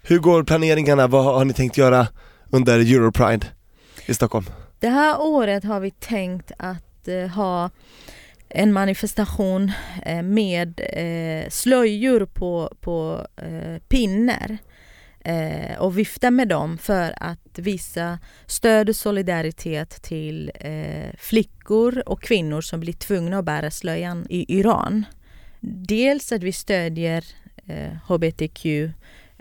Hur 0.01 0.19
går 0.19 0.43
planeringarna? 0.43 1.07
Vad 1.07 1.23
har 1.23 1.45
ni 1.45 1.53
tänkt 1.53 1.77
göra 1.77 2.07
under 2.49 2.79
Europride 2.79 3.45
i 4.05 4.13
Stockholm? 4.13 4.45
Det 4.79 4.89
här 4.89 5.21
året 5.21 5.63
har 5.63 5.79
vi 5.79 5.91
tänkt 5.91 6.51
att 6.57 7.07
eh, 7.07 7.27
ha 7.27 7.69
en 8.53 8.74
manifestation 8.74 9.72
eh, 10.05 10.22
med 10.22 10.81
eh, 10.93 11.50
slöjor 11.50 12.25
på, 12.25 12.75
på 12.79 13.27
eh, 13.38 13.81
pinnar 13.89 14.58
eh, 15.20 15.77
och 15.79 15.98
vifta 15.98 16.31
med 16.31 16.48
dem 16.48 16.77
för 16.77 17.13
att 17.17 17.60
visa 17.60 18.20
stöd 18.46 18.89
och 18.89 18.96
solidaritet 18.96 19.89
till 20.01 20.51
eh, 20.55 21.15
flickor 21.17 22.03
och 22.05 22.22
kvinnor 22.22 22.62
som 22.62 22.79
blir 22.79 22.93
tvungna 22.93 23.38
att 23.39 23.46
bära 23.46 23.72
slöjan 23.72 24.27
i 24.29 24.60
Iran. 24.60 25.05
Dels 25.60 26.31
att 26.31 26.43
vi 26.43 26.51
stödjer 26.51 27.25
eh, 27.67 27.91
hbtq 28.08 28.65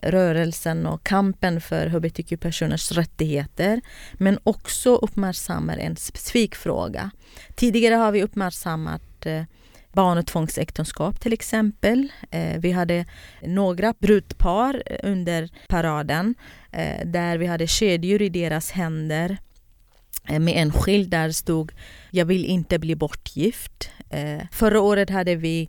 rörelsen 0.03 0.87
och 0.87 1.05
kampen 1.05 1.61
för 1.61 1.87
hbtq-personers 1.87 2.93
rättigheter 2.93 3.81
men 4.13 4.39
också 4.43 4.95
uppmärksammar 4.95 5.77
en 5.77 5.97
specifik 5.97 6.55
fråga. 6.55 7.11
Tidigare 7.55 7.95
har 7.95 8.13
vi 8.13 8.23
uppmärksammat 8.23 9.27
eh, 9.27 9.43
barn 9.93 10.19
och 10.19 10.27
tvångsäktenskap 10.27 11.21
till 11.21 11.33
exempel. 11.33 12.09
Eh, 12.31 12.61
vi 12.61 12.73
hade 12.73 13.05
några 13.43 13.95
brudpar 13.99 14.83
under 15.03 15.49
paraden 15.69 16.35
eh, 16.73 17.07
där 17.07 17.39
vi 17.39 17.47
hade 17.47 17.67
kedjor 17.67 18.23
i 18.23 18.29
deras 18.29 18.71
händer 18.71 19.39
med 20.29 20.55
en 20.57 20.73
skylt 20.73 21.11
där 21.11 21.31
stod 21.31 21.73
“Jag 22.11 22.25
vill 22.25 22.45
inte 22.45 22.79
bli 22.79 22.97
bortgift”. 22.97 23.91
Förra 24.53 24.81
året 24.81 25.11
hade 25.11 25.37
vi 25.37 25.69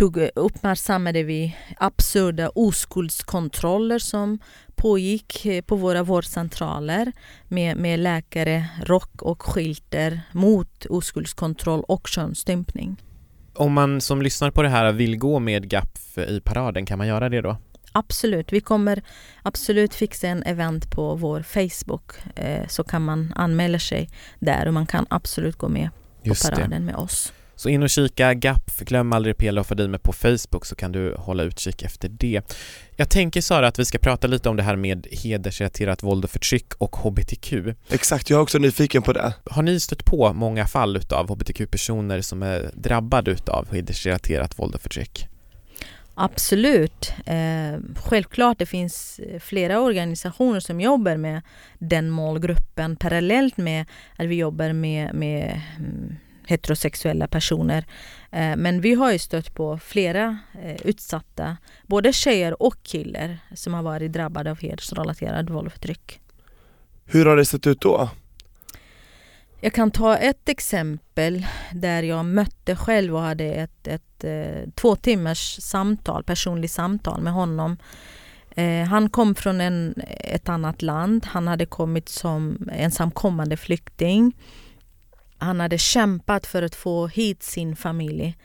tog, 0.00 0.28
uppmärksammade 0.34 1.22
vi 1.22 1.56
absurda 1.76 2.50
oskuldskontroller 2.54 3.98
som 3.98 4.38
pågick 4.74 5.46
eh, 5.46 5.62
på 5.62 5.76
våra 5.76 6.02
vårdcentraler 6.02 7.12
med, 7.48 7.76
med 7.76 7.98
läkare, 7.98 8.68
rock 8.84 9.22
och 9.22 9.42
skyltar 9.42 10.20
mot 10.32 10.86
oskuldskontroll 10.86 11.84
och 11.88 12.08
könsstympning. 12.08 13.02
Om 13.54 13.72
man 13.72 14.00
som 14.00 14.22
lyssnar 14.22 14.50
på 14.50 14.62
det 14.62 14.68
här 14.68 14.92
vill 14.92 15.18
gå 15.18 15.38
med 15.38 15.70
GAPF 15.70 16.18
i 16.18 16.40
paraden, 16.40 16.86
kan 16.86 16.98
man 16.98 17.06
göra 17.06 17.28
det 17.28 17.40
då? 17.40 17.56
Absolut, 17.92 18.52
vi 18.52 18.60
kommer 18.60 19.02
absolut 19.42 19.94
fixa 19.94 20.28
en 20.28 20.42
event 20.42 20.90
på 20.90 21.14
vår 21.14 21.42
Facebook 21.42 22.12
eh, 22.36 22.66
så 22.68 22.84
kan 22.84 23.04
man 23.04 23.32
anmäla 23.36 23.78
sig 23.78 24.08
där 24.38 24.66
och 24.66 24.74
man 24.74 24.86
kan 24.86 25.06
absolut 25.10 25.56
gå 25.56 25.68
med 25.68 25.90
Just 26.22 26.42
på 26.42 26.48
paraden 26.50 26.70
det. 26.70 26.80
med 26.80 26.96
oss. 26.96 27.32
Så 27.60 27.68
in 27.68 27.82
och 27.82 27.90
kika 27.90 28.34
GAP, 28.34 28.78
glöm 28.78 29.12
aldrig 29.12 29.36
Pela 29.36 29.60
och 29.60 29.66
Fadime 29.66 29.98
på 29.98 30.12
Facebook 30.12 30.66
så 30.66 30.74
kan 30.74 30.92
du 30.92 31.14
hålla 31.14 31.42
utkik 31.42 31.82
efter 31.82 32.08
det. 32.08 32.42
Jag 32.96 33.10
tänker 33.10 33.40
Sara 33.40 33.68
att 33.68 33.78
vi 33.78 33.84
ska 33.84 33.98
prata 33.98 34.26
lite 34.26 34.48
om 34.48 34.56
det 34.56 34.62
här 34.62 34.76
med 34.76 35.06
hedersrelaterat 35.10 36.02
våld 36.02 36.24
och 36.24 36.30
förtryck 36.30 36.74
och 36.78 36.96
HBTQ. 36.96 37.52
Exakt, 37.90 38.30
jag 38.30 38.38
är 38.38 38.42
också 38.42 38.58
nyfiken 38.58 39.02
på 39.02 39.12
det. 39.12 39.34
Har 39.50 39.62
ni 39.62 39.80
stött 39.80 40.04
på 40.04 40.32
många 40.32 40.66
fall 40.66 40.96
utav 40.96 41.28
HBTQ-personer 41.28 42.20
som 42.20 42.42
är 42.42 42.70
drabbade 42.74 43.30
utav 43.30 43.68
hedersrelaterat 43.72 44.58
våld 44.58 44.74
och 44.74 44.80
förtryck? 44.80 45.28
Absolut. 46.14 47.12
Eh, 47.26 47.80
självklart 47.96 48.58
det 48.58 48.66
finns 48.66 49.20
flera 49.40 49.80
organisationer 49.80 50.60
som 50.60 50.80
jobbar 50.80 51.16
med 51.16 51.42
den 51.78 52.10
målgruppen 52.10 52.96
parallellt 52.96 53.56
med 53.56 53.86
att 54.16 54.26
vi 54.26 54.34
jobbar 54.34 54.72
med, 54.72 55.14
med 55.14 55.60
mm, 55.78 56.16
heterosexuella 56.50 57.26
personer. 57.26 57.84
Eh, 58.30 58.56
men 58.56 58.80
vi 58.80 58.94
har 58.94 59.12
ju 59.12 59.18
stött 59.18 59.54
på 59.54 59.78
flera 59.78 60.38
eh, 60.62 60.76
utsatta, 60.84 61.56
både 61.86 62.12
tjejer 62.12 62.62
och 62.62 62.82
killar 62.82 63.38
som 63.54 63.74
har 63.74 63.82
varit 63.82 64.12
drabbade 64.12 64.50
av 64.50 64.60
hedersrelaterad 64.60 65.50
våld 65.50 65.66
och 65.66 65.72
förtryck. 65.72 66.20
Hur 67.04 67.26
har 67.26 67.36
det 67.36 67.44
sett 67.44 67.66
ut 67.66 67.80
då? 67.80 68.08
Jag 69.60 69.72
kan 69.72 69.90
ta 69.90 70.16
ett 70.16 70.48
exempel 70.48 71.46
där 71.72 72.02
jag 72.02 72.24
mötte 72.24 72.76
själv 72.76 73.16
och 73.16 73.22
hade 73.22 73.44
ett, 73.44 73.86
ett 73.86 74.24
eh, 74.24 74.70
två 74.74 74.96
timmars 74.96 75.58
samtal, 75.60 76.24
personligt 76.24 76.70
samtal 76.70 77.20
med 77.20 77.32
honom. 77.32 77.76
Han 78.88 79.10
kom 79.10 79.34
från 79.34 79.60
en, 79.60 79.94
ett 80.18 80.48
annat 80.48 80.82
land. 80.82 81.26
Han 81.26 81.48
hade 81.48 81.66
kommit 81.66 82.08
som 82.08 82.68
ensamkommande 82.72 83.56
flykting. 83.56 84.32
Han 85.40 85.60
hade 85.60 85.78
kämpat 85.78 86.46
för 86.46 86.62
att 86.62 86.74
få 86.74 87.06
hit 87.06 87.42
sin 87.42 87.76
familj. 87.76 88.36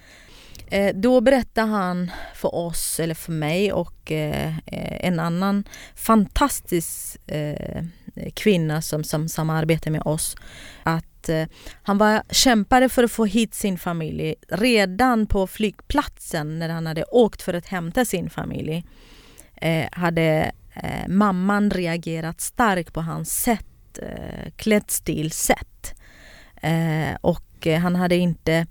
Eh, 0.67 0.95
då 0.95 1.21
berättade 1.21 1.67
han 1.67 2.11
för 2.35 2.55
oss, 2.55 2.99
eller 2.99 3.15
för 3.15 3.31
mig 3.31 3.73
och 3.73 4.11
eh, 4.11 4.47
eh 4.47 5.05
en 5.05 5.19
annan 5.19 5.63
fantastisk 5.95 7.17
eh, 7.27 7.83
kvinna 8.33 8.81
som, 8.81 9.03
som 9.03 9.29
samarbetar 9.29 9.91
med 9.91 10.01
oss 10.05 10.35
att 10.83 11.29
eh, 11.29 11.45
han 11.83 11.97
var, 11.97 12.23
kämpade 12.29 12.89
för 12.89 13.03
att 13.03 13.11
få 13.11 13.25
hit 13.25 13.53
sin 13.53 13.77
familj 13.77 14.35
redan 14.49 15.27
på 15.27 15.47
flygplatsen 15.47 16.59
när 16.59 16.69
han 16.69 16.87
hade 16.87 17.03
åkt 17.03 17.41
för 17.41 17.53
att 17.53 17.65
hämta 17.65 18.05
sin 18.05 18.29
familj. 18.29 18.85
Eh, 19.55 19.87
hade 19.91 20.51
eh, 20.73 21.07
mamman 21.07 21.71
reagerat 21.71 22.41
starkt 22.41 22.93
på 22.93 23.01
hans 23.01 23.41
sätt, 23.41 23.99
eh, 24.01 24.51
klädstilsätt. 24.55 25.95
Eh, 26.65 27.17
och 27.21 27.67
han 27.81 27.95
hade 27.95 28.15
inte 28.15 28.65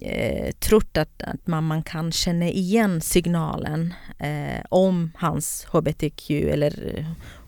eh, 0.00 0.50
trott 0.52 0.96
att, 0.96 1.22
att 1.22 1.46
mamman 1.46 1.82
kan 1.82 2.12
känna 2.12 2.48
igen 2.48 3.00
signalen 3.00 3.94
eh, 4.18 4.64
om 4.68 5.10
hans 5.14 5.66
hbtq 5.72 6.30
eller 6.30 7.04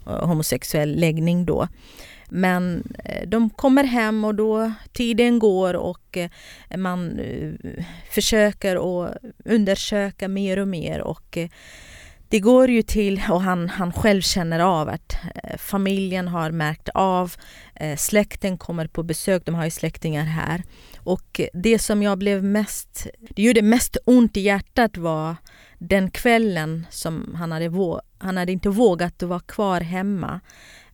eh, 0.07 0.27
homosexuell 0.27 1.01
läggning 1.01 1.45
då. 1.45 1.69
Men 2.29 2.93
eh, 3.05 3.29
de 3.29 3.51
kommer 3.51 3.85
hem 3.85 4.25
och 4.25 4.35
då 4.35 4.73
tiden 4.93 5.39
går 5.39 5.75
och 5.75 6.17
eh, 6.17 6.31
man 6.77 7.21
försöker 8.11 8.77
att 8.77 9.17
undersöka 9.45 10.29
mer 10.29 10.59
och 10.59 10.69
mer 10.69 11.01
och 11.01 11.39
det 12.31 12.41
går 12.41 12.71
ju 12.71 12.83
till, 12.83 13.23
och 13.31 13.43
han, 13.43 13.69
han 13.69 13.93
själv 13.93 14.21
känner 14.21 14.61
av 14.61 14.89
att 14.89 15.17
eh, 15.35 15.57
familjen 15.59 16.29
har 16.29 16.51
märkt 16.51 16.89
av, 16.95 17.35
eh, 17.75 17.97
släkten 17.97 18.59
kommer 18.59 18.87
på 18.87 19.03
besök, 19.03 19.43
de 19.45 19.55
har 19.55 19.65
ju 19.65 19.71
släktingar 19.71 20.25
här. 20.25 20.63
Och 20.99 21.41
det 21.53 21.79
som 21.79 22.03
jag 22.03 22.19
blev 22.19 22.45
mest, 22.45 23.07
det 23.19 23.43
gjorde 23.43 23.63
mest 23.63 23.97
ont 24.05 24.37
i 24.37 24.41
hjärtat 24.41 24.97
var 24.97 25.37
den 25.79 26.11
kvällen 26.11 26.87
som 26.91 27.35
han 27.35 27.53
hade, 27.53 27.71
han 28.19 28.37
hade 28.37 28.53
inte 28.53 28.69
vågat 28.69 29.23
att 29.23 29.29
vara 29.29 29.41
kvar 29.41 29.81
hemma. 29.81 30.41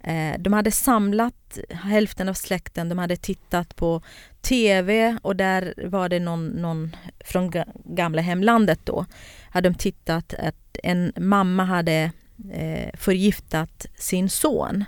Eh, 0.06 0.38
de 0.38 0.52
hade 0.52 0.70
samlat 0.70 1.58
hälften 1.70 2.28
av 2.28 2.34
släkten, 2.34 2.88
de 2.88 2.98
hade 2.98 3.16
tittat 3.16 3.76
på 3.76 4.02
TV 4.40 5.18
och 5.22 5.36
där 5.36 5.74
var 5.86 6.08
det 6.08 6.20
någon, 6.20 6.46
någon 6.46 6.96
från 7.20 7.52
gamla 7.84 8.22
hemlandet 8.22 8.80
då. 8.84 9.06
Hade 9.50 9.68
de 9.68 9.74
tittat 9.74 10.34
att 10.34 10.76
en 10.82 11.12
mamma 11.16 11.64
hade 11.64 12.10
eh, 12.52 12.90
förgiftat 12.94 13.86
sin 13.98 14.28
son 14.28 14.84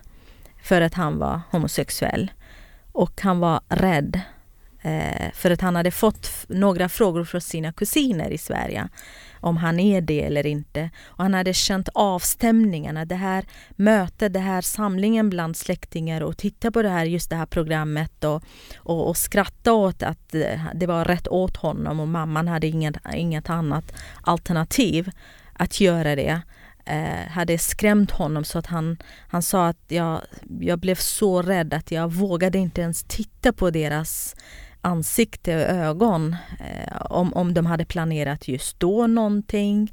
för 0.63 0.81
att 0.81 0.95
han 0.95 1.19
var 1.19 1.41
homosexuell. 1.51 2.31
Och 2.93 3.21
han 3.23 3.39
var 3.39 3.61
rädd 3.69 4.21
Eh, 4.89 5.31
för 5.35 5.51
att 5.51 5.61
han 5.61 5.77
hade 5.77 5.91
fått 5.91 6.31
några 6.49 6.89
frågor 6.89 7.25
från 7.25 7.41
sina 7.41 7.73
kusiner 7.73 8.31
i 8.31 8.39
Sverige 8.39 8.89
om 9.41 9.57
han 9.57 9.81
är 9.81 10.01
det 10.01 10.25
eller 10.25 10.47
inte. 10.47 10.91
Och 11.05 11.23
han 11.23 11.35
hade 11.35 11.55
känt 11.55 11.89
avstämningarna, 11.95 13.05
det 13.05 13.15
här 13.15 13.45
mötet, 13.77 14.33
det 14.33 14.39
här 14.39 14.61
samlingen 14.61 15.31
bland 15.31 15.57
släktingar 15.57 16.21
och 16.21 16.37
titta 16.37 16.71
på 16.71 16.83
det 16.83 16.89
här, 16.89 17.05
just 17.05 17.31
det 17.31 17.37
här 17.37 17.47
programmet 17.47 18.25
och, 18.25 18.43
och, 18.77 19.09
och 19.09 19.17
skratta 19.17 19.73
åt 19.73 20.03
att 20.03 20.35
eh, 20.35 20.61
det 20.75 20.87
var 20.87 21.05
rätt 21.05 21.29
åt 21.29 21.57
honom 21.57 22.01
och 22.01 22.09
mamman 22.09 22.49
hade 22.49 22.67
inget, 22.67 22.97
inget 23.15 23.51
annat 23.51 23.93
alternativ 24.23 25.11
att 25.53 25.81
göra 25.81 26.17
det 26.17 26.41
eh, 26.85 27.31
hade 27.31 27.59
skrämt 27.59 28.11
honom 28.11 28.45
så 28.45 28.59
att 28.59 28.67
han, 28.67 28.97
han 29.29 29.43
sa 29.43 29.69
att 29.69 29.85
jag, 29.89 30.21
jag 30.61 30.79
blev 30.79 30.95
så 30.95 31.43
rädd 31.43 31.75
att 31.75 31.91
jag 31.91 32.13
vågade 32.13 32.59
inte 32.59 32.81
ens 32.81 33.05
titta 33.05 33.53
på 33.53 33.71
deras 33.71 34.35
ansikte 34.81 35.57
och 35.57 35.75
ögon 35.75 36.37
eh, 36.61 36.97
om, 37.11 37.35
om 37.35 37.55
de 37.55 37.67
hade 37.67 37.85
planerat 37.85 38.49
just 38.49 38.81
då 38.81 39.07
någonting. 39.07 39.93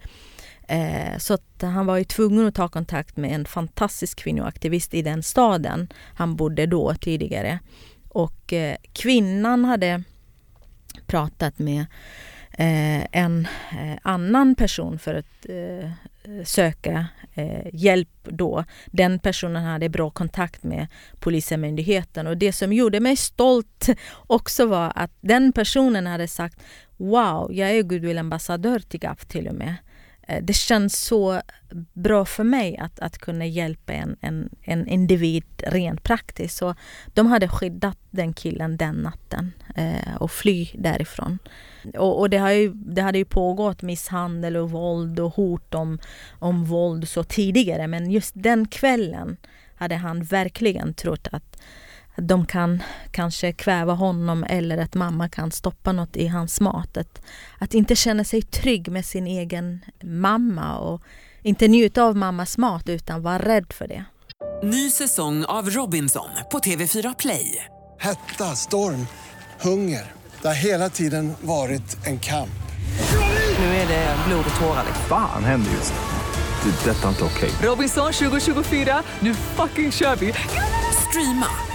Eh, 0.68 1.18
så 1.18 1.34
att 1.34 1.62
han 1.62 1.86
var 1.86 1.98
ju 1.98 2.04
tvungen 2.04 2.48
att 2.48 2.56
ta 2.56 2.68
kontakt 2.68 3.18
med 3.18 3.32
en 3.32 3.46
fantastisk 3.46 4.20
kvinnoaktivist 4.20 4.94
i 4.94 5.02
den 5.02 5.24
staden 5.24 5.88
han 6.16 6.36
bodde 6.36 6.66
då 6.66 6.96
tidigare. 6.96 7.60
Och 8.10 8.54
eh, 8.54 8.76
kvinnan 8.94 9.66
hade 9.66 10.04
pratat 11.08 11.60
med 11.60 11.86
Eh, 12.58 13.06
en 13.12 13.48
eh, 13.72 13.98
annan 14.02 14.56
person 14.56 15.00
för 15.00 15.24
eh, 15.50 15.90
Eh, 16.26 16.44
söka 16.44 17.06
eh, 17.34 17.46
söka 17.46 17.70
hjälp 17.74 18.10
då. 18.24 18.64
Den 18.86 19.20
personen 19.20 19.64
hade 19.64 19.90
bra 19.90 20.10
kontakt 20.10 20.64
med 20.64 20.88
Polismyndigheten 21.20 22.28
och 22.28 22.38
det 22.38 22.52
som 22.52 22.74
gjorde 22.74 23.00
mig 23.00 23.16
stolt 23.16 23.90
också 24.28 24.66
var 24.66 24.92
att 24.96 25.12
den 25.22 25.52
personen 25.52 26.08
hade 26.08 26.28
sagt 26.28 26.64
Wow, 26.98 27.54
jag 27.54 27.72
är 27.72 27.84
goodwill-ambassadör 27.84 28.80
till 28.80 29.00
GAF 29.00 29.26
till 29.26 29.48
och 29.48 29.56
med. 29.56 29.76
Eh, 30.28 30.44
det 30.44 30.54
känns 30.54 31.02
så 31.02 31.42
bra 31.94 32.26
för 32.26 32.44
mig 32.44 32.78
att, 32.78 33.00
att 33.00 33.18
kunna 33.18 33.46
hjälpa 33.46 33.94
en, 33.94 34.16
en, 34.22 34.50
en 34.62 34.88
individ 34.88 35.44
rent 35.58 36.04
praktiskt. 36.04 36.58
Så 36.58 36.76
de 37.14 37.28
hade 37.28 37.48
skyddat 37.48 37.98
den 38.12 38.34
killen 38.34 38.78
den 38.78 38.96
natten 38.96 39.52
eh, 39.76 40.16
och 40.20 40.32
fly 40.32 40.70
därifrån. 40.74 41.40
Och, 41.98 42.20
och, 42.20 42.30
det, 42.30 42.38
har 42.38 42.52
ju, 42.52 42.74
det 42.74 43.02
hade 43.02 43.18
ju 43.18 43.26
pågått 43.26 43.82
misshandel 43.82 44.58
och 44.58 44.72
våld 44.72 45.20
och 45.20 45.36
hot 45.36 45.76
om, 45.76 46.00
om 46.40 46.66
våld 46.66 47.08
så 47.08 47.24
tidigare 47.24 47.88
men 47.88 48.12
just 48.12 48.34
den 48.36 48.68
kvällen 48.68 49.38
hade 49.76 49.96
han 49.96 50.24
verkligen 50.24 50.94
trott 50.94 51.28
att 51.32 51.62
de 52.18 52.46
kan 52.46 52.84
kanske 53.12 53.52
kväva 53.52 53.94
honom 53.94 54.44
eller 54.44 54.78
att 54.78 54.96
mamma 54.96 55.30
kan 55.30 55.52
stoppa 55.52 55.92
något 55.92 56.16
i 56.16 56.28
hans 56.28 56.62
mat. 56.62 56.98
Att, 56.98 57.22
att 57.60 57.74
inte 57.74 57.96
känna 57.96 58.24
sig 58.24 58.42
trygg 58.42 58.92
med 58.92 59.06
sin 59.06 59.28
egen 59.28 59.86
mamma 60.04 60.78
och 60.78 61.02
inte 61.42 61.68
njuta 61.68 62.04
av 62.04 62.16
mammas 62.16 62.58
mat 62.58 62.90
utan 62.90 63.22
vara 63.22 63.40
rädd 63.40 63.74
för 63.74 63.88
det. 63.88 64.06
Ny 64.64 64.90
säsong 64.90 65.46
av 65.46 65.70
Robinson 65.70 66.30
på 66.52 66.60
TV4 66.60 67.16
Play. 67.20 67.66
Hetta, 68.00 68.44
storm, 68.44 69.08
hunger. 69.62 70.12
Det 70.42 70.48
har 70.48 70.56
hela 70.56 70.90
tiden 70.90 71.34
varit 71.42 72.08
en 72.08 72.20
kamp. 72.20 72.50
Nu 73.60 73.66
är 73.66 73.88
det 73.88 74.18
blod 74.28 74.46
och 74.54 74.60
tårar. 74.60 74.86
Fan 75.10 75.44
händer 75.44 75.72
just 75.72 75.94
det. 75.94 76.70
det 76.70 76.92
detta 76.92 77.04
är 77.04 77.10
inte 77.10 77.24
okej. 77.24 77.50
Okay. 77.50 77.70
Robinson 77.70 78.14
2024, 78.14 79.04
nu 79.20 79.34
fucking 79.34 79.92
kör 79.92 80.16
vi. 80.16 80.34
Streama 81.10 81.75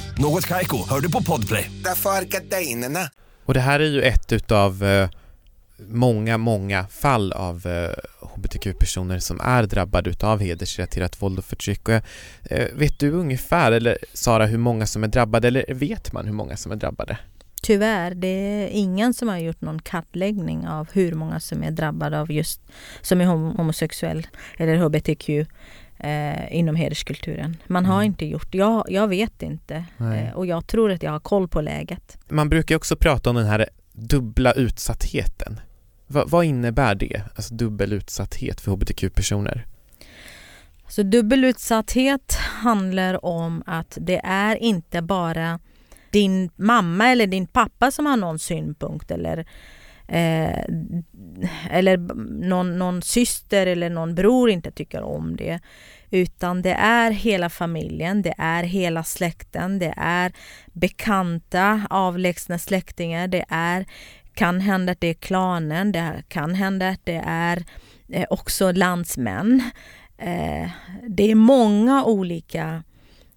Något 0.21 0.47
kajko, 0.47 0.77
hör 0.89 0.99
du 0.99 1.11
på 1.11 1.23
podplay. 1.23 1.71
Därför 1.83 2.09
är 2.09 2.21
gardinerna. 2.21 2.99
Och 3.45 3.53
det 3.53 3.59
här 3.59 3.79
är 3.79 3.89
ju 3.89 4.01
ett 4.01 4.31
utav 4.31 4.83
eh, 4.83 5.09
många, 5.89 6.37
många 6.37 6.87
fall 6.87 7.31
av 7.31 7.67
eh, 7.67 7.91
hbtq-personer 8.35 9.19
som 9.19 9.39
är 9.41 9.63
drabbade 9.63 10.09
utav 10.09 10.39
hedersrelaterat 10.39 11.21
våld 11.21 11.39
och 11.39 11.45
förtryck. 11.45 11.89
Och, 11.89 11.93
eh, 12.43 12.67
vet 12.73 12.99
du 12.99 13.11
ungefär, 13.11 13.71
eller 13.71 13.97
Sara, 14.13 14.45
hur 14.45 14.57
många 14.57 14.85
som 14.85 15.03
är 15.03 15.07
drabbade, 15.07 15.47
eller 15.47 15.73
vet 15.73 16.13
man 16.13 16.25
hur 16.25 16.33
många 16.33 16.57
som 16.57 16.71
är 16.71 16.75
drabbade? 16.75 17.17
Tyvärr, 17.61 18.15
det 18.15 18.27
är 18.27 18.67
ingen 18.67 19.13
som 19.13 19.27
har 19.27 19.37
gjort 19.37 19.61
någon 19.61 19.81
kartläggning 19.81 20.67
av 20.67 20.87
hur 20.93 21.13
många 21.13 21.39
som 21.39 21.63
är 21.63 21.71
drabbade 21.71 22.19
av 22.21 22.31
just 22.31 22.61
som 23.01 23.21
är 23.21 23.25
homosexuell 23.25 24.27
eller 24.57 24.77
hbtq 24.77 25.47
eh, 26.03 26.55
inom 26.55 26.75
hederskulturen. 26.75 27.57
Man 27.67 27.85
har 27.85 27.95
mm. 27.95 28.05
inte 28.05 28.25
gjort, 28.25 28.55
jag, 28.55 28.85
jag 28.89 29.07
vet 29.07 29.41
inte 29.41 29.85
eh, 29.99 30.33
och 30.33 30.45
jag 30.45 30.67
tror 30.67 30.91
att 30.91 31.03
jag 31.03 31.11
har 31.11 31.19
koll 31.19 31.47
på 31.47 31.61
läget. 31.61 32.17
Man 32.29 32.49
brukar 32.49 32.75
också 32.75 32.95
prata 32.95 33.29
om 33.29 33.35
den 33.35 33.45
här 33.45 33.69
dubbla 33.93 34.51
utsattheten. 34.51 35.59
Va, 36.07 36.23
vad 36.27 36.45
innebär 36.45 36.95
det, 36.95 37.21
alltså 37.35 37.53
dubbel 37.53 37.93
utsatthet 37.93 38.61
för 38.61 38.71
hbtq-personer? 38.71 39.65
Så 40.87 41.03
dubbel 41.03 41.43
utsatthet 41.43 42.37
handlar 42.39 43.25
om 43.25 43.63
att 43.65 43.97
det 44.01 44.21
är 44.23 44.55
inte 44.55 45.01
bara 45.01 45.59
din 46.11 46.49
mamma 46.55 47.07
eller 47.07 47.27
din 47.27 47.47
pappa 47.47 47.91
som 47.91 48.05
har 48.05 48.17
någon 48.17 48.39
synpunkt 48.39 49.11
eller 49.11 49.45
eh, 50.07 50.65
eller 51.71 51.97
någon, 52.47 52.79
någon 52.79 53.01
syster 53.01 53.67
eller 53.67 53.89
någon 53.89 54.15
bror 54.15 54.49
inte 54.49 54.71
tycker 54.71 55.01
om 55.01 55.35
det. 55.35 55.59
Utan 56.09 56.61
det 56.61 56.73
är 56.73 57.11
hela 57.11 57.49
familjen, 57.49 58.21
det 58.21 58.33
är 58.37 58.63
hela 58.63 59.03
släkten, 59.03 59.79
det 59.79 59.93
är 59.97 60.33
bekanta, 60.73 61.87
avlägsna 61.89 62.59
släktingar, 62.59 63.27
det 63.27 63.45
är 63.49 63.85
kan 64.33 64.61
hända 64.61 64.91
att 64.91 65.01
det 65.01 65.07
är 65.07 65.13
klanen, 65.13 65.91
det 65.91 66.23
kan 66.27 66.55
hända 66.55 66.89
att 66.89 67.05
det 67.05 67.21
är 67.25 67.63
eh, 68.09 68.25
också 68.29 68.71
landsmän. 68.71 69.63
Eh, 70.17 70.69
det 71.07 71.31
är 71.31 71.35
många 71.35 72.05
olika, 72.05 72.83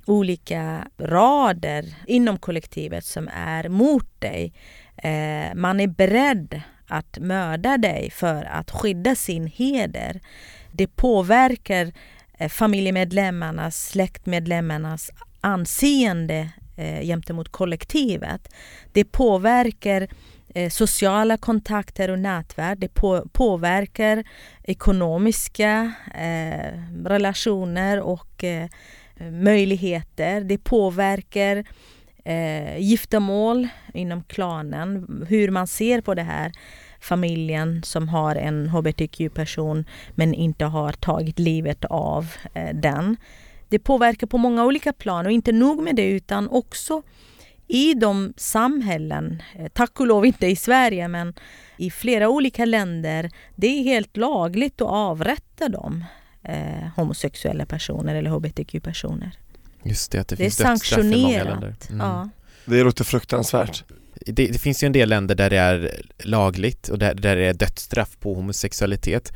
olika 0.07 0.88
rader 0.98 1.85
inom 2.07 2.38
kollektivet 2.38 3.04
som 3.04 3.28
är 3.35 3.68
mot 3.68 4.20
dig. 4.20 4.52
Eh, 4.96 5.54
man 5.54 5.80
är 5.80 5.87
beredd 5.87 6.62
att 6.87 7.18
mörda 7.20 7.79
dig 7.79 8.11
för 8.11 8.44
att 8.44 8.70
skydda 8.70 9.14
sin 9.14 9.47
heder. 9.47 10.20
Det 10.73 10.87
påverkar 10.87 11.92
eh, 12.38 12.49
familjemedlemmarnas, 12.49 13.88
släktmedlemmarnas 13.88 15.11
anseende 15.40 16.49
eh, 16.77 17.01
gentemot 17.01 17.49
kollektivet. 17.49 18.49
Det 18.92 19.05
påverkar 19.05 20.09
Eh, 20.57 20.70
sociala 20.70 21.37
kontakter 21.37 22.11
och 22.11 22.18
nätverk. 22.18 22.79
Det 22.79 22.88
på, 22.88 23.29
påverkar 23.33 24.25
ekonomiska 24.62 25.92
eh, 26.14 26.81
relationer 27.05 28.01
och 28.01 28.44
eh, 28.44 28.68
möjligheter. 29.31 30.40
Det 30.40 30.59
påverkar 30.59 31.64
eh, 32.24 32.78
giftermål 32.78 33.68
inom 33.94 34.22
klanen, 34.22 35.06
hur 35.28 35.50
man 35.50 35.66
ser 35.66 36.00
på 36.00 36.14
det 36.14 36.22
här 36.22 36.52
familjen 37.00 37.82
som 37.82 38.08
har 38.08 38.37
en 38.37 38.68
hbtq-person 38.68 39.84
men 40.14 40.34
inte 40.34 40.64
har 40.64 40.92
tagit 40.92 41.38
livet 41.38 41.84
av 41.84 42.32
eh, 42.54 42.74
den. 42.74 43.16
Det 43.68 43.78
påverkar 43.78 44.26
på 44.26 44.38
många 44.38 44.64
olika 44.64 44.92
plan 44.92 45.26
och 45.26 45.32
inte 45.32 45.52
nog 45.52 45.82
med 45.82 45.96
det 45.96 46.10
utan 46.10 46.48
också 46.48 47.02
i 47.66 47.94
de 47.94 48.34
samhällen, 48.37 49.42
eh, 49.54 49.68
tack 49.68 50.00
och 50.00 50.06
lov 50.06 50.26
inte 50.26 50.46
i 50.46 50.56
Sverige 50.56 51.08
men 51.08 51.34
i 51.76 51.90
flera 51.90 52.28
olika 52.28 52.64
länder, 52.64 53.30
det 53.56 53.66
är 53.66 53.82
helt 53.82 54.16
lagligt 54.16 54.80
att 54.80 54.88
avrätta 54.88 55.68
dem, 55.68 56.04
eh, 56.42 56.88
homosexuella 56.96 57.66
personer 57.66 58.14
eller 58.14 58.30
hbtq-personer. 58.30 59.38
Just 59.85 60.11
det, 60.11 60.18
att 60.18 60.29
det, 60.29 60.37
det 60.37 60.42
finns 60.42 60.61
är 60.61 60.64
sanktionerat. 60.64 61.14
i 61.14 61.23
många 61.23 61.44
länder. 61.44 61.75
Mm. 61.90 62.07
Ja. 62.07 62.29
Det 62.64 62.83
låter 62.83 63.05
fruktansvärt. 63.05 63.85
Det, 64.27 64.47
det, 64.47 64.59
finns 64.59 64.83
ju 64.83 64.87
en 64.87 64.92
del 64.92 65.09
länder 65.09 65.35
där 65.35 65.51
det 65.51 65.59
är 65.59 66.03
lagligt 66.18 66.88
och 66.88 66.99
där, 66.99 67.14
där 67.14 67.37
det 67.37 67.44
är 67.44 67.55
dödsstraff 67.55 68.16
på 68.20 68.35
homosexualitet. 68.35 69.33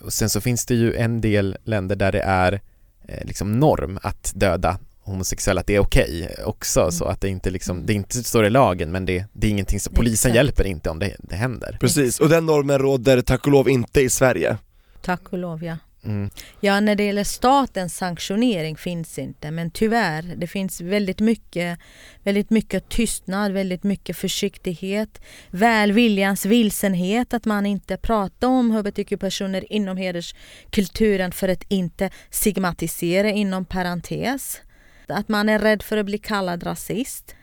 Och 0.00 0.12
sen 0.12 0.30
så 0.30 0.40
finns 0.40 0.66
det 0.66 0.74
ju 0.74 0.94
en 0.94 1.20
del 1.20 1.56
länder 1.64 1.96
där 1.96 2.12
det 2.12 2.20
är 2.20 2.60
eh, 3.08 3.24
liksom 3.24 3.60
norm 3.60 3.98
att 4.02 4.32
döda 4.34 4.78
homosexuella 5.04 5.60
att 5.60 5.66
det 5.66 5.74
är 5.74 5.80
okej 5.80 6.28
okay 6.32 6.44
också 6.44 6.80
mm. 6.80 6.92
så 6.92 7.04
att 7.04 7.20
det 7.20 7.28
inte 7.28 7.50
liksom, 7.50 7.86
det 7.86 7.92
inte 7.92 8.24
står 8.24 8.46
i 8.46 8.50
lagen 8.50 8.92
men 8.92 9.06
det, 9.06 9.24
det 9.32 9.46
är 9.46 9.50
ingenting 9.50 9.80
som 9.80 9.94
polisen 9.94 10.30
Exakt. 10.30 10.34
hjälper 10.34 10.66
inte 10.66 10.90
om 10.90 10.98
det, 10.98 11.16
det 11.18 11.36
händer. 11.36 11.76
Precis, 11.80 12.20
och 12.20 12.28
den 12.28 12.46
normen 12.46 12.78
råder 12.78 13.20
tack 13.20 13.46
och 13.46 13.52
lov 13.52 13.68
inte 13.68 14.00
i 14.00 14.10
Sverige. 14.10 14.56
Tack 15.02 15.32
och 15.32 15.38
lov 15.38 15.64
ja. 15.64 15.76
Mm. 16.04 16.30
Ja, 16.60 16.80
när 16.80 16.94
det 16.94 17.04
gäller 17.04 17.24
statens 17.24 17.96
sanktionering 17.96 18.76
finns 18.76 19.18
inte, 19.18 19.50
men 19.50 19.70
tyvärr, 19.70 20.22
det 20.36 20.46
finns 20.46 20.80
väldigt 20.80 21.20
mycket, 21.20 21.78
väldigt 22.22 22.50
mycket 22.50 22.88
tystnad, 22.88 23.52
väldigt 23.52 23.82
mycket 23.82 24.16
försiktighet, 24.16 25.20
välviljans 25.50 26.46
vilsenhet, 26.46 27.34
att 27.34 27.44
man 27.44 27.66
inte 27.66 27.96
pratar 27.96 28.48
om 28.48 28.70
hbtq-personer 28.70 29.72
inom 29.72 29.96
hederskulturen 29.96 31.32
för 31.32 31.48
att 31.48 31.64
inte 31.68 32.10
stigmatisera 32.30 33.30
inom 33.30 33.64
parentes. 33.64 34.60
Att 35.08 35.28
man 35.28 35.48
är 35.48 35.58
rädd 35.58 35.82
för 35.82 35.96
att 35.96 36.06
bli 36.06 36.18
kallad 36.18 36.66
rasist. 36.66 37.34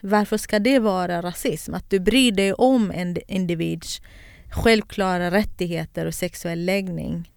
Varför 0.00 0.36
ska 0.36 0.58
det 0.58 0.78
vara 0.78 1.22
rasism? 1.22 1.74
Att 1.74 1.90
du 1.90 2.00
bryr 2.00 2.32
dig 2.32 2.52
om 2.52 2.90
en 2.90 3.16
individs 3.28 4.00
självklara 4.50 5.30
rättigheter 5.30 6.06
och 6.06 6.14
sexuell 6.14 6.64
läggning. 6.64 7.31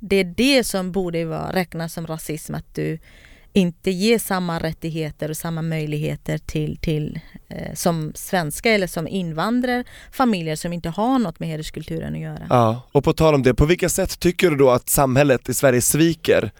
Det 0.00 0.16
är 0.16 0.24
det 0.24 0.64
som 0.64 0.92
borde 0.92 1.24
vara, 1.24 1.52
räknas 1.52 1.92
som 1.92 2.06
rasism, 2.06 2.54
att 2.54 2.74
du 2.74 2.98
inte 3.52 3.90
ger 3.90 4.18
samma 4.18 4.58
rättigheter 4.58 5.28
och 5.28 5.36
samma 5.36 5.62
möjligheter 5.62 6.38
till, 6.38 6.76
till 6.76 7.20
eh, 7.48 7.74
som 7.74 8.12
svenska 8.14 8.70
eller 8.70 8.86
som 8.86 9.08
invandrare, 9.08 9.84
familjer 10.12 10.56
som 10.56 10.72
inte 10.72 10.88
har 10.88 11.18
något 11.18 11.40
med 11.40 11.48
hederskulturen 11.48 12.14
att 12.14 12.20
göra. 12.20 12.46
Ja, 12.50 12.88
och 12.92 13.04
på 13.04 13.12
tal 13.12 13.34
om 13.34 13.42
det, 13.42 13.54
på 13.54 13.66
vilka 13.66 13.88
sätt 13.88 14.20
tycker 14.20 14.50
du 14.50 14.56
då 14.56 14.70
att 14.70 14.88
samhället 14.88 15.48
i 15.48 15.54
Sverige 15.54 15.82
sviker 15.82 16.50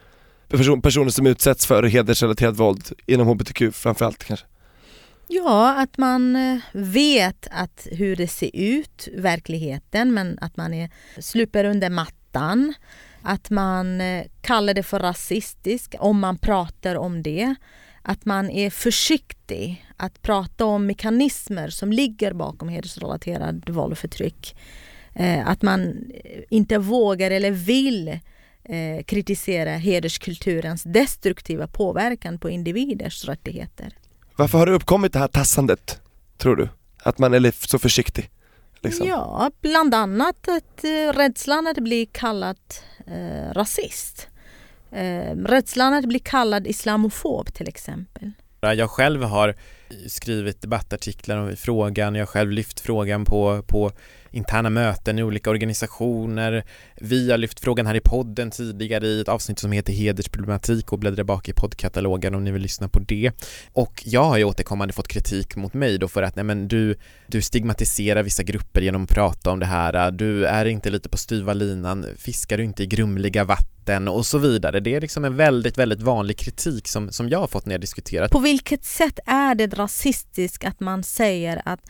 person, 0.48 0.82
personer 0.82 1.10
som 1.10 1.26
utsätts 1.26 1.66
för 1.66 1.82
hedersrelaterat 1.82 2.56
våld 2.56 2.88
inom 3.06 3.28
hbtq 3.28 3.62
framförallt 3.72 4.24
kanske? 4.24 4.46
Ja, 5.28 5.82
att 5.82 5.98
man 5.98 6.36
eh, 6.36 6.58
vet 6.72 7.48
att 7.50 7.86
hur 7.90 8.16
det 8.16 8.28
ser 8.28 8.50
ut, 8.54 9.08
verkligheten, 9.16 10.14
men 10.14 10.38
att 10.40 10.56
man 10.56 10.74
är, 10.74 10.90
sluper 11.18 11.64
under 11.64 11.90
mattan. 11.90 12.74
Att 13.22 13.50
man 13.50 14.00
eh, 14.00 14.26
kallar 14.40 14.74
det 14.74 14.82
för 14.82 14.98
rasistisk 14.98 15.94
om 15.98 16.20
man 16.20 16.38
pratar 16.38 16.94
om 16.94 17.22
det. 17.22 17.54
Att 18.02 18.24
man 18.24 18.50
är 18.50 18.70
försiktig 18.70 19.86
att 19.96 20.22
prata 20.22 20.64
om 20.64 20.86
mekanismer 20.86 21.68
som 21.68 21.92
ligger 21.92 22.32
bakom 22.32 22.68
hedersrelaterad 22.68 23.70
våld 23.70 23.92
och 23.92 23.98
förtryck. 23.98 24.56
Eh, 25.14 25.48
att 25.48 25.62
man 25.62 25.80
eh, 25.80 26.42
inte 26.50 26.78
vågar 26.78 27.30
eller 27.30 27.50
vill 27.50 28.18
kritisera 29.06 29.70
hederskulturens 29.70 30.82
destruktiva 30.82 31.66
påverkan 31.66 32.38
på 32.38 32.50
individers 32.50 33.24
rättigheter. 33.24 33.96
Varför 34.36 34.58
har 34.58 34.66
det 34.66 34.72
uppkommit 34.72 35.12
det 35.12 35.18
här 35.18 35.28
tassandet, 35.28 36.00
tror 36.38 36.56
du? 36.56 36.68
Att 37.02 37.18
man 37.18 37.34
är 37.34 37.68
så 37.68 37.78
försiktig? 37.78 38.30
Liksom? 38.82 39.06
Ja, 39.06 39.50
bland 39.60 39.94
annat 39.94 40.48
att 40.48 40.84
eh, 40.84 41.12
rädslan 41.12 41.66
att 41.66 41.78
bli 41.78 42.06
kallad 42.06 42.58
eh, 43.06 43.52
rasist. 43.52 44.28
Eh, 44.92 45.36
rädslan 45.36 45.94
att 45.94 46.04
bli 46.04 46.18
kallad 46.18 46.66
islamofob 46.66 47.54
till 47.54 47.68
exempel. 47.68 48.32
Jag 48.60 48.90
själv 48.90 49.22
har 49.22 49.54
skrivit 50.08 50.62
debattartiklar 50.62 51.38
om 51.38 51.56
frågan, 51.56 52.14
jag 52.14 52.22
har 52.22 52.26
själv 52.26 52.50
lyft 52.50 52.80
frågan 52.80 53.24
på, 53.24 53.62
på 53.62 53.92
interna 54.30 54.70
möten 54.70 55.18
i 55.18 55.22
olika 55.22 55.50
organisationer. 55.50 56.64
Vi 57.00 57.30
har 57.30 57.38
lyft 57.38 57.60
frågan 57.60 57.86
här 57.86 57.94
i 57.94 58.00
podden 58.00 58.50
tidigare 58.50 59.06
i 59.06 59.20
ett 59.20 59.28
avsnitt 59.28 59.58
som 59.58 59.72
heter 59.72 59.92
hedersproblematik 59.92 60.92
och 60.92 60.98
bläddra 60.98 61.24
bak 61.24 61.48
i 61.48 61.52
poddkatalogen 61.52 62.34
om 62.34 62.44
ni 62.44 62.50
vill 62.50 62.62
lyssna 62.62 62.88
på 62.88 62.98
det. 62.98 63.32
Och 63.72 64.02
jag 64.06 64.24
har 64.24 64.38
ju 64.38 64.44
återkommande 64.44 64.94
fått 64.94 65.08
kritik 65.08 65.56
mot 65.56 65.74
mig 65.74 65.98
då 65.98 66.08
för 66.08 66.22
att 66.22 66.36
nej 66.36 66.44
men 66.44 66.68
du, 66.68 66.96
du 67.26 67.42
stigmatiserar 67.42 68.22
vissa 68.22 68.42
grupper 68.42 68.80
genom 68.80 69.02
att 69.04 69.10
prata 69.10 69.50
om 69.50 69.60
det 69.60 69.66
här, 69.66 70.10
du 70.10 70.46
är 70.46 70.64
inte 70.64 70.90
lite 70.90 71.08
på 71.08 71.16
styva 71.16 71.52
linan, 71.52 72.06
fiskar 72.18 72.58
du 72.58 72.64
inte 72.64 72.82
i 72.82 72.86
grumliga 72.86 73.44
vatten 73.44 74.08
och 74.08 74.26
så 74.26 74.38
vidare. 74.38 74.80
Det 74.80 74.94
är 74.94 75.00
liksom 75.00 75.24
en 75.24 75.36
väldigt, 75.36 75.78
väldigt 75.78 76.00
vanlig 76.00 76.38
kritik 76.38 76.88
som, 76.88 77.12
som 77.12 77.28
jag 77.28 77.38
har 77.38 77.46
fått 77.46 77.66
när 77.66 77.74
jag 77.74 77.80
diskuterat. 77.80 78.30
På 78.30 78.38
vilket 78.38 78.84
sätt 78.84 79.18
är 79.26 79.54
det 79.54 79.66
rasistiskt 79.66 80.64
att 80.64 80.80
man 80.80 81.02
säger 81.02 81.62
att 81.64 81.80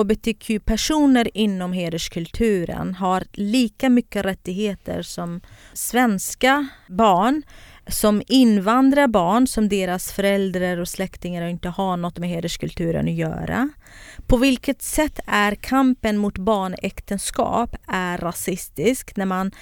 hbtq-personer 0.00 1.30
inom 1.34 1.72
hederskulturen 1.72 2.94
har 2.94 3.24
lika 3.32 3.88
mycket 3.88 4.24
rättigheter 4.24 5.02
som 5.02 5.40
svenska 5.72 6.68
barn, 6.88 7.42
som 7.88 8.22
invandrarbarn 8.28 9.46
som 9.46 9.68
deras 9.68 10.12
föräldrar 10.12 10.76
och 10.78 10.88
släktingar 10.88 11.48
inte 11.48 11.68
har 11.68 11.96
något 11.96 12.18
med 12.18 12.28
hederskulturen 12.28 13.08
att 13.08 13.14
göra. 13.14 13.70
På 14.26 14.36
vilket 14.36 14.82
sätt 14.82 15.20
är 15.26 15.54
kampen 15.54 16.18
mot 16.18 16.38
barnäktenskap 16.38 17.76
är 17.88 18.18
rasistisk 18.18 19.16
när 19.16 19.26
man 19.26 19.52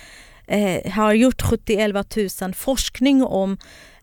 eh, 0.46 0.92
har 0.92 1.12
gjort 1.12 1.42
70 1.42 2.42
000 2.42 2.54
forskning 2.54 3.22
om 3.24 3.58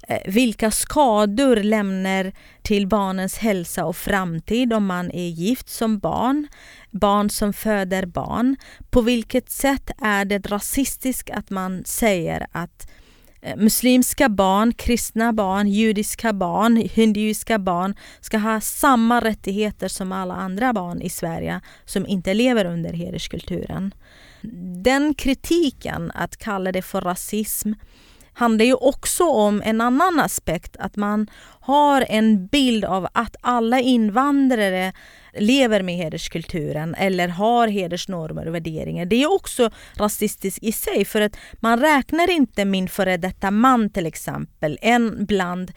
Eh, 0.07 0.19
vilka 0.25 0.71
skador 0.71 1.55
lämnar 1.55 2.31
till 2.61 2.87
barnens 2.87 3.37
hälsa 3.37 3.85
och 3.85 3.95
framtid 3.95 4.73
om 4.73 4.85
man 4.85 5.11
är 5.11 5.27
gift 5.27 5.69
som 5.69 5.99
barn, 5.99 6.47
barn 6.91 7.29
som 7.29 7.53
föder 7.53 8.05
barn. 8.05 8.55
På 8.89 9.01
vilket 9.01 9.49
sätt 9.49 9.91
är 10.01 10.25
det 10.25 10.51
rasistiskt 10.51 11.29
att 11.29 11.49
man 11.49 11.83
säger 11.85 12.47
att 12.51 12.91
eh, 13.41 13.57
muslimska 13.57 14.29
barn, 14.29 14.73
kristna 14.73 15.33
barn, 15.33 15.67
judiska 15.67 16.33
barn, 16.33 16.75
hinduiska 16.75 17.59
barn 17.59 17.95
ska 18.21 18.37
ha 18.37 18.61
samma 18.61 19.21
rättigheter 19.21 19.87
som 19.87 20.11
alla 20.11 20.33
andra 20.33 20.73
barn 20.73 21.01
i 21.01 21.09
Sverige 21.09 21.61
som 21.85 22.07
inte 22.07 22.33
lever 22.33 22.65
under 22.65 22.93
hederskulturen. 22.93 23.93
Den 24.83 25.13
kritiken, 25.13 26.11
att 26.11 26.37
kalla 26.37 26.71
det 26.71 26.81
för 26.81 27.01
rasism, 27.01 27.73
handlar 28.33 28.65
ju 28.65 28.73
också 28.73 29.23
om 29.23 29.61
en 29.65 29.81
annan 29.81 30.19
aspekt, 30.19 30.75
att 30.79 30.95
man 30.95 31.27
har 31.59 32.05
en 32.09 32.47
bild 32.47 32.85
av 32.85 33.07
att 33.13 33.35
alla 33.41 33.79
invandrare 33.79 34.93
lever 35.33 35.81
med 35.81 35.95
hederskulturen 35.95 36.95
eller 36.95 37.27
har 37.27 37.67
hedersnormer 37.67 38.47
och 38.47 38.55
värderingar. 38.55 39.05
Det 39.05 39.23
är 39.23 39.33
också 39.33 39.69
rasistiskt 39.97 40.63
i 40.63 40.71
sig 40.71 41.05
för 41.05 41.21
att 41.21 41.37
man 41.59 41.79
räknar 41.79 42.29
inte 42.29 42.65
min 42.65 42.89
före 42.89 43.17
detta 43.17 43.51
man 43.51 43.89
till 43.89 44.05
exempel, 44.05 44.79
en 44.81 45.25
bland 45.25 45.71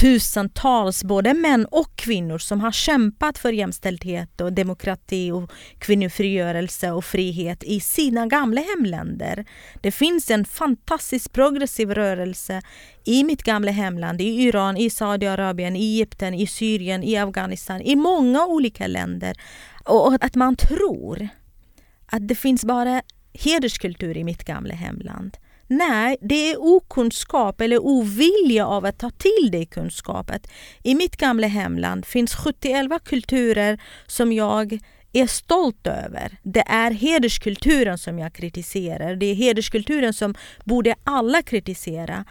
tusentals 0.00 1.04
både 1.04 1.34
män 1.34 1.66
och 1.66 1.96
kvinnor 1.96 2.38
som 2.38 2.60
har 2.60 2.72
kämpat 2.72 3.38
för 3.38 3.52
jämställdhet 3.52 4.40
och 4.40 4.52
demokrati 4.52 5.30
och 5.30 5.50
kvinnofrigörelse 5.78 6.90
och 6.90 7.04
frihet 7.04 7.64
i 7.64 7.80
sina 7.80 8.26
gamla 8.26 8.60
hemländer. 8.60 9.44
Det 9.80 9.92
finns 9.92 10.30
en 10.30 10.44
fantastiskt 10.44 11.32
progressiv 11.32 11.94
rörelse 11.94 12.62
i 13.04 13.24
mitt 13.24 13.42
gamla 13.42 13.70
hemland, 13.70 14.20
i 14.20 14.24
Iran, 14.24 14.76
i 14.76 14.90
Saudiarabien, 14.90 15.76
i 15.76 15.80
Egypten, 15.80 16.34
i 16.34 16.46
Syrien, 16.46 17.02
i 17.04 17.16
Afghanistan, 17.16 17.80
i 17.80 17.96
många 17.96 18.46
olika 18.46 18.86
länder. 18.86 19.36
Och 19.84 20.24
att 20.24 20.34
man 20.34 20.56
tror 20.56 21.28
att 22.06 22.28
det 22.28 22.34
finns 22.34 22.64
bara 22.64 23.02
hederskultur 23.32 24.16
i 24.16 24.24
mitt 24.24 24.44
gamla 24.44 24.74
hemland. 24.74 25.36
Nej, 25.70 26.16
det 26.20 26.50
är 26.50 26.56
okunskap 26.60 27.60
eller 27.60 27.78
ovilja 27.78 28.66
av 28.66 28.84
att 28.84 28.98
ta 28.98 29.10
till 29.10 29.50
dig 29.50 29.66
kunskapet. 29.66 30.50
I 30.82 30.94
mitt 30.94 31.16
gamla 31.16 31.46
hemland 31.46 32.06
finns 32.06 32.34
71 32.34 33.04
kulturer 33.04 33.80
som 34.06 34.32
jag 34.32 34.78
är 35.12 35.26
stolt 35.26 35.86
över. 35.86 36.38
Det 36.42 36.64
är 36.66 36.90
hederskulturen 36.90 37.98
som 37.98 38.18
jag 38.18 38.32
kritiserar. 38.32 39.16
Det 39.16 39.26
är 39.26 39.34
hederskulturen 39.34 40.12
som 40.12 40.34
borde 40.64 40.94
alla 41.04 41.42
kritisera. 41.42 42.24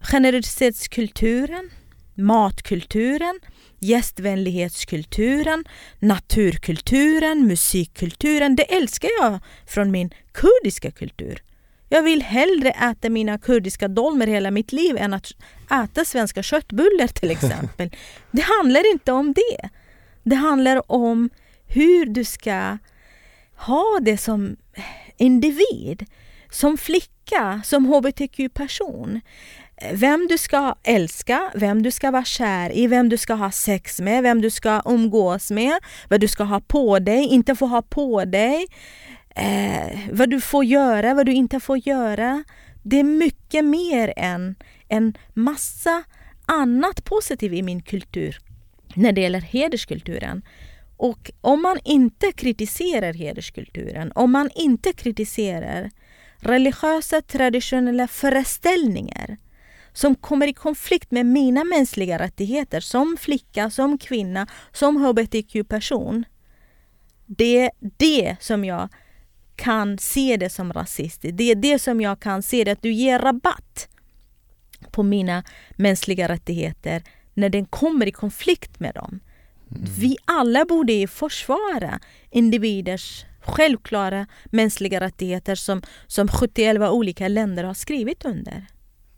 Generositetskulturen, 0.00 1.70
matkulturen, 2.14 3.40
gästvänlighetskulturen, 3.78 5.64
naturkulturen, 5.98 7.46
musikkulturen. 7.46 8.56
Det 8.56 8.74
älskar 8.74 9.10
jag 9.20 9.38
från 9.66 9.90
min 9.90 10.14
kurdiska 10.32 10.90
kultur. 10.90 11.42
Jag 11.94 12.02
vill 12.02 12.22
hellre 12.22 12.70
äta 12.70 13.08
mina 13.08 13.38
kurdiska 13.38 13.88
dolmer 13.88 14.26
hela 14.26 14.50
mitt 14.50 14.72
liv 14.72 14.96
än 14.96 15.14
att 15.14 15.32
äta 15.84 16.04
svenska 16.04 16.42
köttbullar 16.42 17.06
till 17.06 17.30
exempel. 17.36 17.90
det 18.30 18.42
handlar 18.42 18.92
inte 18.92 19.12
om 19.12 19.32
det. 19.32 19.68
Det 20.22 20.36
handlar 20.36 20.92
om 20.92 21.30
hur 21.66 22.06
du 22.06 22.24
ska 22.24 22.78
ha 23.56 23.98
det 24.02 24.18
som 24.18 24.56
individ, 25.16 26.06
som 26.50 26.78
flicka, 26.78 27.60
som 27.64 27.86
hbtq-person. 27.86 29.20
Vem 29.92 30.26
du 30.26 30.38
ska 30.38 30.74
älska, 30.82 31.50
vem 31.54 31.82
du 31.82 31.90
ska 31.90 32.10
vara 32.10 32.24
kär 32.24 32.76
i, 32.76 32.86
vem 32.86 33.08
du 33.08 33.16
ska 33.16 33.34
ha 33.34 33.50
sex 33.50 34.00
med, 34.00 34.22
vem 34.22 34.40
du 34.40 34.50
ska 34.50 34.82
umgås 34.84 35.50
med, 35.50 35.78
vad 36.10 36.20
du 36.20 36.28
ska 36.28 36.44
ha 36.44 36.60
på 36.60 36.98
dig, 36.98 37.24
inte 37.24 37.54
få 37.54 37.66
ha 37.66 37.82
på 37.82 38.24
dig 38.24 38.66
eh, 39.34 39.98
vad 40.10 40.30
du 40.30 40.40
får 40.40 40.64
göra, 40.64 41.14
vad 41.14 41.26
du 41.26 41.32
inte 41.32 41.60
får 41.60 41.88
göra. 41.88 42.44
Det 42.82 43.00
är 43.00 43.04
mycket 43.04 43.64
mer 43.64 44.12
än 44.16 44.54
en 44.88 45.14
massa 45.34 46.04
annat 46.46 47.04
positivt 47.04 47.52
i 47.52 47.62
min 47.62 47.82
kultur 47.82 48.38
när 48.94 49.12
det 49.12 49.20
gäller 49.20 49.40
hederskulturen. 49.40 50.42
Och 50.96 51.30
om 51.40 51.62
man 51.62 51.78
inte 51.84 52.32
kritiserar 52.32 53.12
hederskulturen, 53.12 54.12
om 54.14 54.32
man 54.32 54.50
inte 54.54 54.92
kritiserar 54.92 55.90
religiösa 56.38 57.20
traditionella 57.20 58.08
föreställningar 58.08 59.36
som 59.92 60.14
kommer 60.14 60.46
i 60.46 60.52
konflikt 60.52 61.10
med 61.10 61.26
mina 61.26 61.64
mänskliga 61.64 62.18
rättigheter 62.18 62.80
som 62.80 63.16
flicka, 63.20 63.70
som 63.70 63.98
kvinna, 63.98 64.46
som 64.72 64.96
hbtq-person. 64.96 66.24
Det 67.26 67.58
är 67.58 67.70
det 67.80 68.36
som 68.40 68.64
jag 68.64 68.88
kan 69.56 69.98
se 69.98 70.36
det 70.36 70.50
som 70.50 70.72
rasistiskt. 70.72 71.38
Det 71.38 71.50
är 71.50 71.54
det 71.54 71.78
som 71.78 72.00
jag 72.00 72.20
kan 72.20 72.42
se, 72.42 72.64
det 72.64 72.70
att 72.70 72.82
du 72.82 72.92
ger 72.92 73.18
rabatt 73.18 73.88
på 74.90 75.02
mina 75.02 75.44
mänskliga 75.76 76.28
rättigheter 76.28 77.02
när 77.34 77.48
den 77.48 77.66
kommer 77.66 78.06
i 78.06 78.12
konflikt 78.12 78.80
med 78.80 78.94
dem. 78.94 79.20
Mm. 79.70 79.84
Vi 79.98 80.16
alla 80.24 80.64
borde 80.64 81.06
försvara 81.06 82.00
individers 82.30 83.24
självklara 83.40 84.26
mänskliga 84.44 85.00
rättigheter 85.00 85.54
som, 85.54 85.82
som 86.06 86.28
71 86.28 86.76
olika 86.80 87.28
länder 87.28 87.64
har 87.64 87.74
skrivit 87.74 88.24
under. 88.24 88.66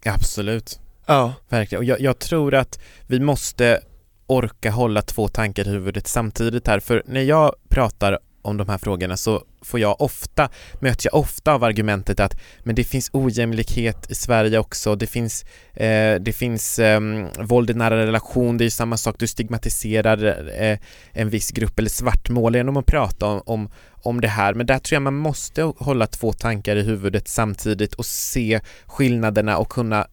Absolut. 0.05 0.81
Ja. 1.07 1.35
Verkligen. 1.49 1.81
Och 1.81 1.85
jag, 1.85 2.01
jag 2.01 2.19
tror 2.19 2.55
att 2.55 2.81
vi 3.07 3.21
måste 3.21 3.81
orka 4.27 4.71
hålla 4.71 5.03
två 5.03 5.29
tankar 5.29 5.69
i 5.69 5.71
huvudet 5.71 6.07
samtidigt 6.07 6.67
här, 6.67 6.81
för 6.81 7.03
när 7.07 7.23
jag 7.23 7.55
pratar 7.69 8.19
om 8.43 8.57
de 8.57 8.69
här 8.69 8.79
frågorna 8.79 9.17
så 9.17 9.45
får 9.67 9.81
jag 9.81 10.01
ofta, 10.01 10.49
möts 10.81 11.05
jag 11.05 11.15
ofta 11.15 11.53
av 11.53 11.65
argumentet 11.65 12.21
att 12.21 12.37
men 12.63 12.75
det 12.75 12.85
finns 12.85 13.11
ojämlikhet 13.13 14.11
i 14.11 14.15
Sverige 14.15 14.59
också, 14.59 14.97
det 14.97 15.07
finns, 15.07 15.45
eh, 15.75 16.15
det 16.21 16.37
finns 16.37 16.79
eh, 16.79 17.01
våld 17.41 17.71
i 17.71 17.75
nära 17.75 18.07
relation, 18.07 18.59
det 18.59 18.65
är 18.65 18.71
samma 18.71 18.97
sak, 18.97 19.17
du 19.19 19.27
stigmatiserar 19.27 20.49
eh, 20.61 20.79
en 21.13 21.31
viss 21.31 21.51
grupp 21.51 21.79
eller 21.79 21.91
svartmålar. 21.91 22.59
Genom 22.59 22.77
att 22.77 22.87
prata 22.87 23.27
om, 23.27 23.43
om, 23.47 23.71
om 23.91 24.21
det 24.21 24.29
här, 24.29 24.55
men 24.55 24.67
där 24.67 24.79
tror 24.79 24.97
jag 24.97 25.03
man 25.03 25.17
måste 25.17 25.63
hålla 25.63 26.07
två 26.07 26.33
tankar 26.33 26.77
i 26.77 26.83
huvudet 26.83 27.29
samtidigt 27.29 27.95
och 27.95 28.07
se 28.07 28.61
skillnaderna 28.87 29.59
och 29.59 29.69
kunna 29.69 30.07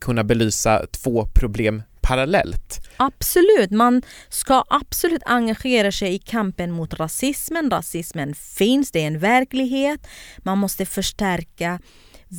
kunna 0.00 0.24
belysa 0.24 0.86
två 0.90 1.26
problem 1.34 1.82
parallellt. 2.02 2.88
Absolut, 2.96 3.70
man 3.70 4.02
ska 4.28 4.64
absolut 4.70 5.22
engagera 5.26 5.92
sig 5.92 6.14
i 6.14 6.18
kampen 6.18 6.70
mot 6.70 6.94
rasismen. 6.94 7.70
Rasismen 7.70 8.34
finns, 8.34 8.90
det 8.90 9.02
är 9.02 9.06
en 9.06 9.18
verklighet. 9.18 10.06
Man 10.38 10.58
måste 10.58 10.86
förstärka 10.86 11.80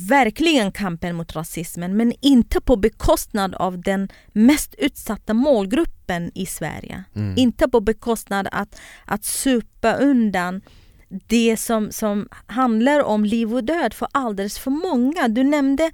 verkligen 0.08 0.72
kampen 0.72 1.16
mot 1.16 1.36
rasismen 1.36 1.96
men 1.96 2.12
inte 2.20 2.60
på 2.60 2.76
bekostnad 2.76 3.54
av 3.54 3.80
den 3.80 4.08
mest 4.32 4.74
utsatta 4.78 5.34
målgruppen 5.34 6.30
i 6.34 6.46
Sverige. 6.46 7.04
Mm. 7.16 7.34
Inte 7.36 7.68
på 7.68 7.80
bekostnad 7.80 8.48
att, 8.52 8.80
att 9.06 9.24
supa 9.24 9.94
undan 9.94 10.60
det 11.26 11.56
som, 11.56 11.92
som 11.92 12.28
handlar 12.46 13.02
om 13.02 13.24
liv 13.24 13.54
och 13.54 13.64
död 13.64 13.94
för 13.94 14.08
alldeles 14.12 14.58
för 14.58 14.70
många. 14.70 15.28
Du 15.28 15.44
nämnde 15.44 15.90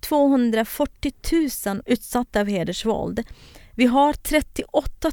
240 0.00 1.12
000 1.66 1.82
utsatta 1.86 2.40
av 2.40 2.46
hedersvåld. 2.46 3.24
Vi 3.74 3.86
har 3.86 4.12
38 4.12 5.10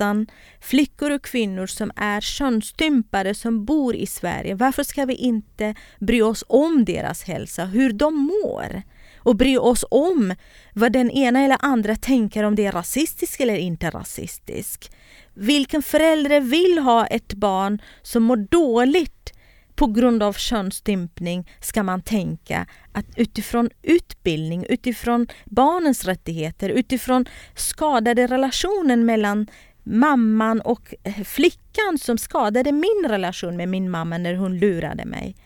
000 0.00 0.26
flickor 0.60 1.10
och 1.10 1.24
kvinnor 1.24 1.66
som 1.66 1.90
är 1.96 2.20
könsstympade 2.20 3.34
som 3.34 3.64
bor 3.64 3.94
i 3.94 4.06
Sverige. 4.06 4.54
Varför 4.54 4.82
ska 4.82 5.04
vi 5.04 5.14
inte 5.14 5.74
bry 5.98 6.22
oss 6.22 6.44
om 6.48 6.84
deras 6.84 7.22
hälsa, 7.22 7.64
hur 7.64 7.92
de 7.92 8.14
mår? 8.14 8.82
Och 9.18 9.36
bry 9.36 9.56
oss 9.56 9.84
om 9.90 10.34
vad 10.74 10.92
den 10.92 11.10
ena 11.10 11.40
eller 11.40 11.56
andra 11.60 11.96
tänker 11.96 12.44
om 12.44 12.54
det 12.54 12.66
är 12.66 12.72
rasistiskt 12.72 13.40
eller 13.40 13.56
inte 13.56 13.90
rasistiskt. 13.90 14.90
Vilken 15.34 15.82
förälder 15.82 16.40
vill 16.40 16.78
ha 16.78 17.06
ett 17.06 17.34
barn 17.34 17.82
som 18.02 18.22
mår 18.22 18.36
dåligt 18.36 19.32
på 19.80 19.86
grund 19.86 20.22
av 20.22 20.32
könsstympning 20.32 21.48
ska 21.60 21.82
man 21.82 22.02
tänka 22.02 22.66
att 22.92 23.06
utifrån 23.16 23.70
utbildning, 23.82 24.66
utifrån 24.68 25.26
barnens 25.44 26.04
rättigheter, 26.04 26.68
utifrån 26.68 27.24
skadade 27.54 28.26
relationen 28.26 29.04
mellan 29.04 29.46
mamman 29.84 30.60
och 30.60 30.94
flickan 31.24 31.98
som 32.00 32.18
skadade 32.18 32.72
min 32.72 33.06
relation 33.08 33.56
med 33.56 33.68
min 33.68 33.90
mamma 33.90 34.18
när 34.18 34.34
hon 34.34 34.58
lurade 34.58 35.04
mig. 35.04 35.36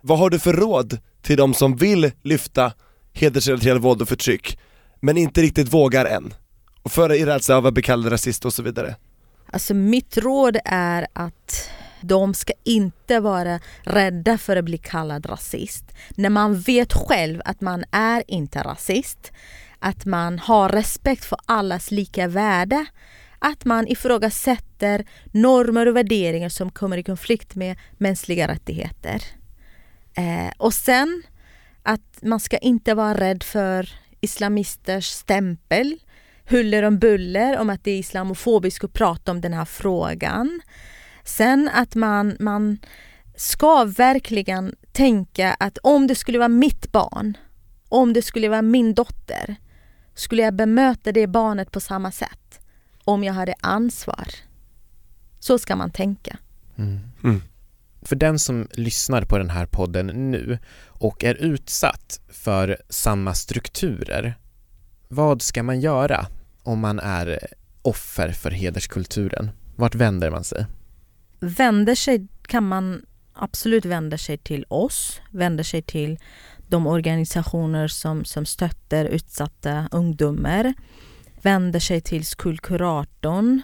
Vad 0.00 0.18
har 0.18 0.30
du 0.30 0.38
för 0.38 0.52
råd 0.52 0.98
till 1.22 1.36
de 1.36 1.54
som 1.54 1.76
vill 1.76 2.12
lyfta 2.22 2.72
hedersrelaterat 3.12 3.82
våld 3.82 4.02
och 4.02 4.08
förtryck 4.08 4.58
men 5.00 5.16
inte 5.16 5.42
riktigt 5.42 5.72
vågar 5.74 6.04
än? 6.04 6.34
Och 6.82 6.92
för 6.92 7.12
i 7.12 7.24
rädsla 7.24 7.56
av 7.56 7.66
att 7.66 7.74
bli 7.74 7.82
kallad 7.82 8.12
rasist 8.12 8.44
och 8.44 8.52
så 8.52 8.62
vidare? 8.62 8.96
Alltså 9.46 9.74
mitt 9.74 10.16
råd 10.16 10.56
är 10.64 11.06
att 11.12 11.70
de 12.02 12.34
ska 12.34 12.52
inte 12.64 13.20
vara 13.20 13.60
rädda 13.82 14.38
för 14.38 14.56
att 14.56 14.64
bli 14.64 14.78
kallad 14.78 15.26
rasist. 15.26 15.84
När 16.10 16.30
man 16.30 16.60
vet 16.60 16.92
själv 16.92 17.42
att 17.44 17.60
man 17.60 17.84
är 17.90 18.22
inte 18.26 18.62
rasist, 18.62 19.32
att 19.78 20.04
man 20.04 20.38
har 20.38 20.68
respekt 20.68 21.24
för 21.24 21.38
allas 21.46 21.90
lika 21.90 22.28
värde, 22.28 22.86
att 23.38 23.64
man 23.64 23.88
ifrågasätter 23.88 25.04
normer 25.32 25.88
och 25.88 25.96
värderingar 25.96 26.48
som 26.48 26.70
kommer 26.70 26.96
i 26.96 27.02
konflikt 27.02 27.54
med 27.54 27.78
mänskliga 27.98 28.48
rättigheter. 28.48 29.22
Eh, 30.14 30.52
och 30.56 30.74
sen 30.74 31.22
att 31.82 32.18
man 32.22 32.40
ska 32.40 32.58
inte 32.58 32.94
vara 32.94 33.20
rädd 33.20 33.42
för 33.42 33.88
islamisters 34.20 35.06
stämpel, 35.06 35.98
huller 36.44 36.82
om 36.82 36.98
buller 36.98 37.58
om 37.58 37.70
att 37.70 37.84
det 37.84 37.90
är 37.90 37.98
islamofobiskt 37.98 38.84
att 38.84 38.92
prata 38.92 39.30
om 39.30 39.40
den 39.40 39.52
här 39.52 39.64
frågan. 39.64 40.60
Sen 41.24 41.70
att 41.74 41.94
man, 41.94 42.36
man 42.40 42.78
ska 43.36 43.84
verkligen 43.84 44.74
tänka 44.92 45.56
att 45.60 45.78
om 45.78 46.06
det 46.06 46.14
skulle 46.14 46.38
vara 46.38 46.48
mitt 46.48 46.92
barn 46.92 47.36
om 47.92 48.12
det 48.12 48.22
skulle 48.22 48.48
vara 48.48 48.62
min 48.62 48.94
dotter, 48.94 49.56
skulle 50.14 50.42
jag 50.42 50.54
bemöta 50.54 51.12
det 51.12 51.26
barnet 51.26 51.70
på 51.70 51.80
samma 51.80 52.12
sätt 52.12 52.60
om 53.04 53.24
jag 53.24 53.32
hade 53.32 53.54
ansvar? 53.60 54.28
Så 55.38 55.58
ska 55.58 55.76
man 55.76 55.90
tänka. 55.90 56.36
Mm. 56.76 57.42
För 58.02 58.16
den 58.16 58.38
som 58.38 58.68
lyssnar 58.72 59.22
på 59.24 59.38
den 59.38 59.50
här 59.50 59.66
podden 59.66 60.06
nu 60.06 60.58
och 60.86 61.24
är 61.24 61.34
utsatt 61.34 62.20
för 62.28 62.76
samma 62.88 63.34
strukturer, 63.34 64.38
vad 65.08 65.42
ska 65.42 65.62
man 65.62 65.80
göra 65.80 66.26
om 66.62 66.80
man 66.80 66.98
är 66.98 67.38
offer 67.82 68.32
för 68.32 68.50
hederskulturen? 68.50 69.50
Vart 69.76 69.94
vänder 69.94 70.30
man 70.30 70.44
sig? 70.44 70.66
Vänder 71.44 71.94
sig 71.94 72.26
kan 72.42 72.68
man 72.68 73.02
absolut 73.32 73.84
vända 73.84 74.18
sig 74.18 74.38
till 74.38 74.64
oss, 74.68 75.20
vänder 75.30 75.64
sig 75.64 75.82
till 75.82 76.18
de 76.68 76.86
organisationer 76.86 77.88
som, 77.88 78.24
som 78.24 78.46
stöttar 78.46 79.04
utsatta 79.04 79.88
ungdomar, 79.92 80.74
vänder 81.42 81.80
sig 81.80 82.00
till 82.00 82.26
skolkuratorn, 82.26 83.62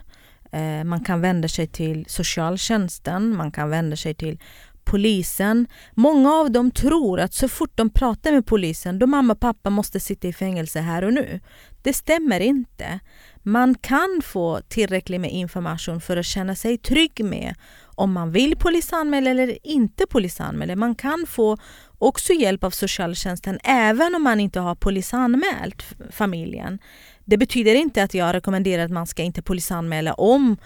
eh, 0.52 0.84
man 0.84 1.04
kan 1.04 1.20
vända 1.20 1.48
sig 1.48 1.66
till 1.66 2.04
socialtjänsten, 2.08 3.36
man 3.36 3.50
kan 3.50 3.70
vända 3.70 3.96
sig 3.96 4.14
till 4.14 4.38
polisen. 4.84 5.66
Många 5.94 6.32
av 6.32 6.50
dem 6.50 6.70
tror 6.70 7.20
att 7.20 7.34
så 7.34 7.48
fort 7.48 7.72
de 7.74 7.90
pratar 7.90 8.32
med 8.32 8.46
polisen, 8.46 8.98
då 8.98 9.06
mamma 9.06 9.32
och 9.32 9.40
pappa 9.40 9.70
måste 9.70 10.00
sitta 10.00 10.28
i 10.28 10.32
fängelse 10.32 10.80
här 10.80 11.04
och 11.04 11.12
nu. 11.12 11.40
Det 11.82 11.92
stämmer 11.92 12.40
inte. 12.40 13.00
Man 13.48 13.74
kan 13.74 14.20
få 14.24 14.60
tillräckligt 14.68 15.20
med 15.20 15.32
information 15.32 16.00
för 16.00 16.16
att 16.16 16.26
känna 16.26 16.54
sig 16.54 16.78
trygg 16.78 17.24
med 17.24 17.54
om 17.84 18.12
man 18.12 18.32
vill 18.32 18.56
polisanmäla 18.56 19.30
eller 19.30 19.58
inte 19.66 20.06
polisanmäla. 20.06 20.76
Man 20.76 20.94
kan 20.94 21.24
få 21.28 21.56
också 21.98 22.32
hjälp 22.32 22.64
av 22.64 22.70
socialtjänsten 22.70 23.58
även 23.64 24.14
om 24.14 24.22
man 24.22 24.40
inte 24.40 24.60
har 24.60 24.74
polisanmält 24.74 25.84
familjen. 26.10 26.78
Det 27.24 27.36
betyder 27.36 27.74
inte 27.74 28.02
att 28.02 28.14
jag 28.14 28.34
rekommenderar 28.34 28.84
att 28.84 28.90
man 28.90 29.06
ska 29.06 29.22
inte 29.22 29.42
polisanmäla 29.42 30.14
om 30.14 30.56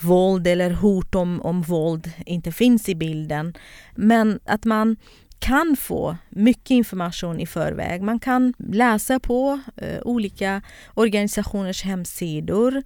våld 0.00 0.46
eller 0.46 0.70
hot 0.70 1.14
om, 1.14 1.40
om 1.42 1.62
våld 1.62 2.10
inte 2.26 2.52
finns 2.52 2.88
i 2.88 2.94
bilden. 2.94 3.54
Men 3.94 4.40
att 4.44 4.64
man 4.64 4.96
kan 5.42 5.76
få 5.76 6.16
mycket 6.28 6.70
information 6.70 7.40
i 7.40 7.46
förväg. 7.46 8.02
Man 8.02 8.20
kan 8.20 8.54
läsa 8.58 9.20
på 9.20 9.60
eh, 9.76 10.00
olika 10.02 10.62
organisationers 10.94 11.82
hemsidor. 11.82 12.82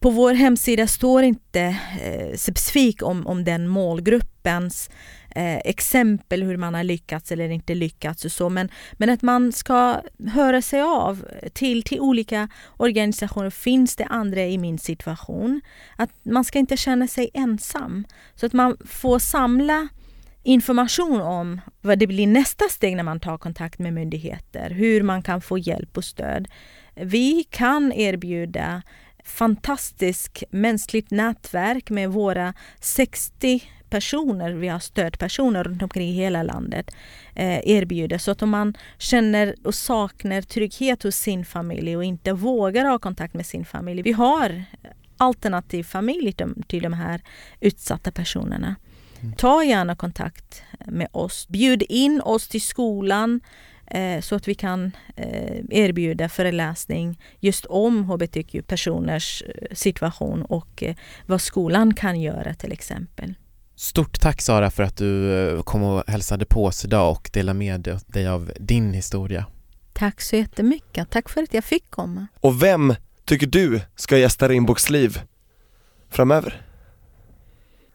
På 0.00 0.10
vår 0.10 0.34
hemsida 0.34 0.86
står 0.86 1.22
inte 1.22 1.60
eh, 2.02 2.36
specifikt 2.36 3.02
om, 3.02 3.26
om 3.26 3.44
den 3.44 3.68
målgruppens 3.68 4.90
eh, 5.30 5.56
exempel 5.56 6.42
hur 6.42 6.56
man 6.56 6.74
har 6.74 6.84
lyckats 6.84 7.32
eller 7.32 7.48
inte 7.48 7.74
lyckats 7.74 8.24
och 8.24 8.32
så 8.32 8.48
men, 8.48 8.68
men 8.92 9.10
att 9.10 9.22
man 9.22 9.52
ska 9.52 10.00
höra 10.32 10.62
sig 10.62 10.82
av 10.82 11.24
till, 11.52 11.82
till 11.82 12.00
olika 12.00 12.48
organisationer. 12.76 13.50
Finns 13.50 13.96
det 13.96 14.04
andra 14.04 14.46
i 14.46 14.58
min 14.58 14.78
situation? 14.78 15.60
Att 15.96 16.10
man 16.22 16.44
ska 16.44 16.58
inte 16.58 16.76
känna 16.76 17.08
sig 17.08 17.30
ensam. 17.34 18.04
Så 18.34 18.46
att 18.46 18.52
man 18.52 18.76
får 18.84 19.18
samla 19.18 19.88
information 20.44 21.20
om 21.20 21.60
vad 21.80 21.98
det 21.98 22.06
blir 22.06 22.26
nästa 22.26 22.64
steg 22.68 22.96
när 22.96 23.02
man 23.02 23.20
tar 23.20 23.38
kontakt 23.38 23.78
med 23.78 23.92
myndigheter, 23.92 24.70
hur 24.70 25.02
man 25.02 25.22
kan 25.22 25.40
få 25.40 25.58
hjälp 25.58 25.96
och 25.96 26.04
stöd. 26.04 26.48
Vi 26.94 27.44
kan 27.50 27.92
erbjuda 27.92 28.82
fantastiskt 29.24 30.42
mänskligt 30.50 31.10
nätverk 31.10 31.90
med 31.90 32.10
våra 32.10 32.54
60 32.80 33.62
personer, 33.90 34.52
vi 34.52 34.68
har 34.68 34.78
stödpersoner 34.78 35.64
runt 35.64 35.82
omkring 35.82 36.08
i 36.08 36.12
hela 36.12 36.42
landet, 36.42 36.90
eh, 37.34 37.58
erbjuder. 37.68 38.18
Så 38.18 38.30
att 38.30 38.42
om 38.42 38.50
man 38.50 38.74
känner 38.98 39.54
och 39.64 39.74
saknar 39.74 40.42
trygghet 40.42 41.02
hos 41.02 41.16
sin 41.16 41.44
familj 41.44 41.96
och 41.96 42.04
inte 42.04 42.32
vågar 42.32 42.84
ha 42.84 42.98
kontakt 42.98 43.34
med 43.34 43.46
sin 43.46 43.64
familj. 43.64 44.02
Vi 44.02 44.12
har 44.12 44.64
alternativ 45.16 45.84
familj 45.84 46.34
till 46.66 46.82
de 46.82 46.92
här 46.92 47.20
utsatta 47.60 48.10
personerna. 48.10 48.76
Ta 49.32 49.64
gärna 49.64 49.96
kontakt 49.96 50.62
med 50.86 51.08
oss. 51.12 51.48
Bjud 51.48 51.82
in 51.88 52.20
oss 52.20 52.48
till 52.48 52.62
skolan 52.62 53.40
eh, 53.86 54.20
så 54.20 54.34
att 54.34 54.48
vi 54.48 54.54
kan 54.54 54.92
eh, 55.16 55.60
erbjuda 55.70 56.28
föreläsning 56.28 57.20
just 57.40 57.66
om 57.66 58.04
hbtq-personers 58.04 59.42
eh, 59.42 59.74
situation 59.74 60.42
och 60.42 60.82
eh, 60.82 60.94
vad 61.26 61.40
skolan 61.40 61.94
kan 61.94 62.20
göra 62.20 62.54
till 62.54 62.72
exempel. 62.72 63.34
Stort 63.76 64.20
tack 64.20 64.42
Sara 64.42 64.70
för 64.70 64.82
att 64.82 64.96
du 64.96 65.38
eh, 65.48 65.62
kom 65.62 65.82
och 65.82 66.04
hälsade 66.06 66.44
på 66.44 66.64
oss 66.64 66.84
idag 66.84 67.10
och 67.10 67.30
delade 67.32 67.58
med 67.58 68.00
dig 68.06 68.28
av 68.28 68.52
din 68.60 68.92
historia. 68.92 69.46
Tack 69.92 70.20
så 70.20 70.36
jättemycket. 70.36 71.10
Tack 71.10 71.28
för 71.28 71.42
att 71.42 71.54
jag 71.54 71.64
fick 71.64 71.90
komma. 71.90 72.26
Och 72.40 72.62
vem 72.62 72.94
tycker 73.24 73.46
du 73.46 73.80
ska 73.96 74.18
gästa 74.18 74.48
Rimboks 74.48 74.90
liv 74.90 75.20
framöver? 76.10 76.62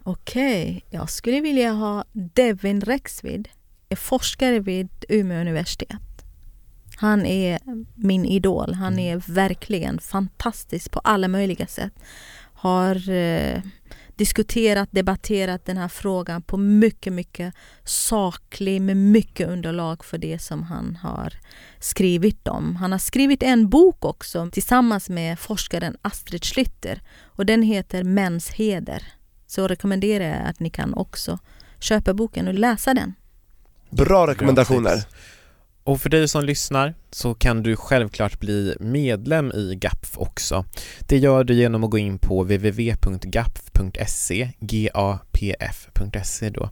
Okej, 0.04 0.86
jag 0.90 1.10
skulle 1.10 1.42
vilja 1.42 1.72
ha 1.72 2.04
Devin 2.12 2.82
Rexvid, 2.82 3.50
är 3.90 3.96
forskare 3.96 4.60
vid 4.60 4.90
Umeå 5.10 5.42
universitet. 5.42 6.02
Han 7.00 7.26
är 7.26 7.60
min 7.96 8.26
idol. 8.26 8.74
Han 8.74 9.00
är 9.00 9.34
verkligen 9.34 10.00
fantastisk 10.00 10.92
på 10.92 11.00
alla 11.00 11.28
möjliga 11.28 11.68
sätt. 11.68 11.94
Har 12.54 13.10
eh, 13.10 13.62
diskuterat, 14.16 14.90
debatterat 14.92 15.66
den 15.66 15.78
här 15.78 15.88
frågan 15.88 16.42
på 16.42 16.58
mycket, 16.58 17.14
mycket 17.14 17.54
saklig 17.84 18.82
med 18.82 18.98
mycket 18.98 19.48
underlag 19.50 20.06
för 20.06 20.18
det 20.18 20.40
som 20.40 20.64
han 20.64 20.96
har 20.96 21.34
skrivit 21.80 22.48
om. 22.48 22.76
Han 22.76 22.92
har 22.92 23.00
skrivit 23.00 23.44
en 23.44 23.70
bok 23.70 24.06
också 24.06 24.50
tillsammans 24.52 25.10
med 25.10 25.40
forskaren 25.40 25.98
Astrid 26.02 26.44
Schlytter 26.44 27.02
och 27.24 27.46
den 27.46 27.62
heter 27.62 28.04
Mäns 28.04 28.50
heder. 28.50 29.04
Så 29.50 29.68
rekommenderar 29.68 30.26
jag 30.26 30.48
att 30.48 30.60
ni 30.60 30.70
kan 30.70 30.94
också 30.94 31.40
köpa 31.80 32.14
boken 32.14 32.48
och 32.48 32.54
läsa 32.54 32.94
den. 32.94 33.14
Bra 33.90 34.28
rekommendationer. 34.28 34.96
Bra 34.96 35.04
och 35.84 36.02
för 36.02 36.10
dig 36.10 36.28
som 36.28 36.44
lyssnar 36.44 36.94
så 37.12 37.34
kan 37.34 37.64
du 37.64 37.76
självklart 37.76 38.40
bli 38.40 38.76
medlem 38.80 39.52
i 39.52 39.76
GAPF 39.76 40.18
också. 40.18 40.66
Det 41.00 41.18
gör 41.18 41.44
du 41.44 41.54
genom 41.54 41.84
att 41.84 41.90
gå 41.90 41.98
in 41.98 42.20
på 42.20 42.44
www.gapf.se, 42.44 44.50
gapf.se 44.60 46.50
då, 46.50 46.70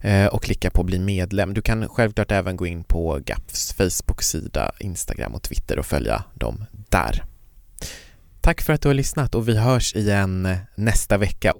eh, 0.00 0.26
och 0.26 0.42
klicka 0.42 0.70
på 0.70 0.82
bli 0.82 0.98
medlem. 0.98 1.54
Du 1.54 1.62
kan 1.62 1.88
självklart 1.88 2.32
även 2.32 2.56
gå 2.56 2.66
in 2.66 2.84
på 2.84 3.20
GAPFs 3.24 3.72
Facebook-sida, 3.72 4.72
Instagram 4.78 5.34
och 5.34 5.42
Twitter 5.42 5.78
och 5.78 5.86
följa 5.86 6.24
dem 6.34 6.64
där. 6.70 7.24
Tack 8.40 8.62
för 8.62 8.72
att 8.72 8.82
du 8.82 8.88
har 8.88 8.94
lyssnat 8.94 9.34
och 9.34 9.48
vi 9.48 9.58
hörs 9.58 9.96
igen 9.96 10.56
nästa 10.74 11.18
vecka. 11.18 11.54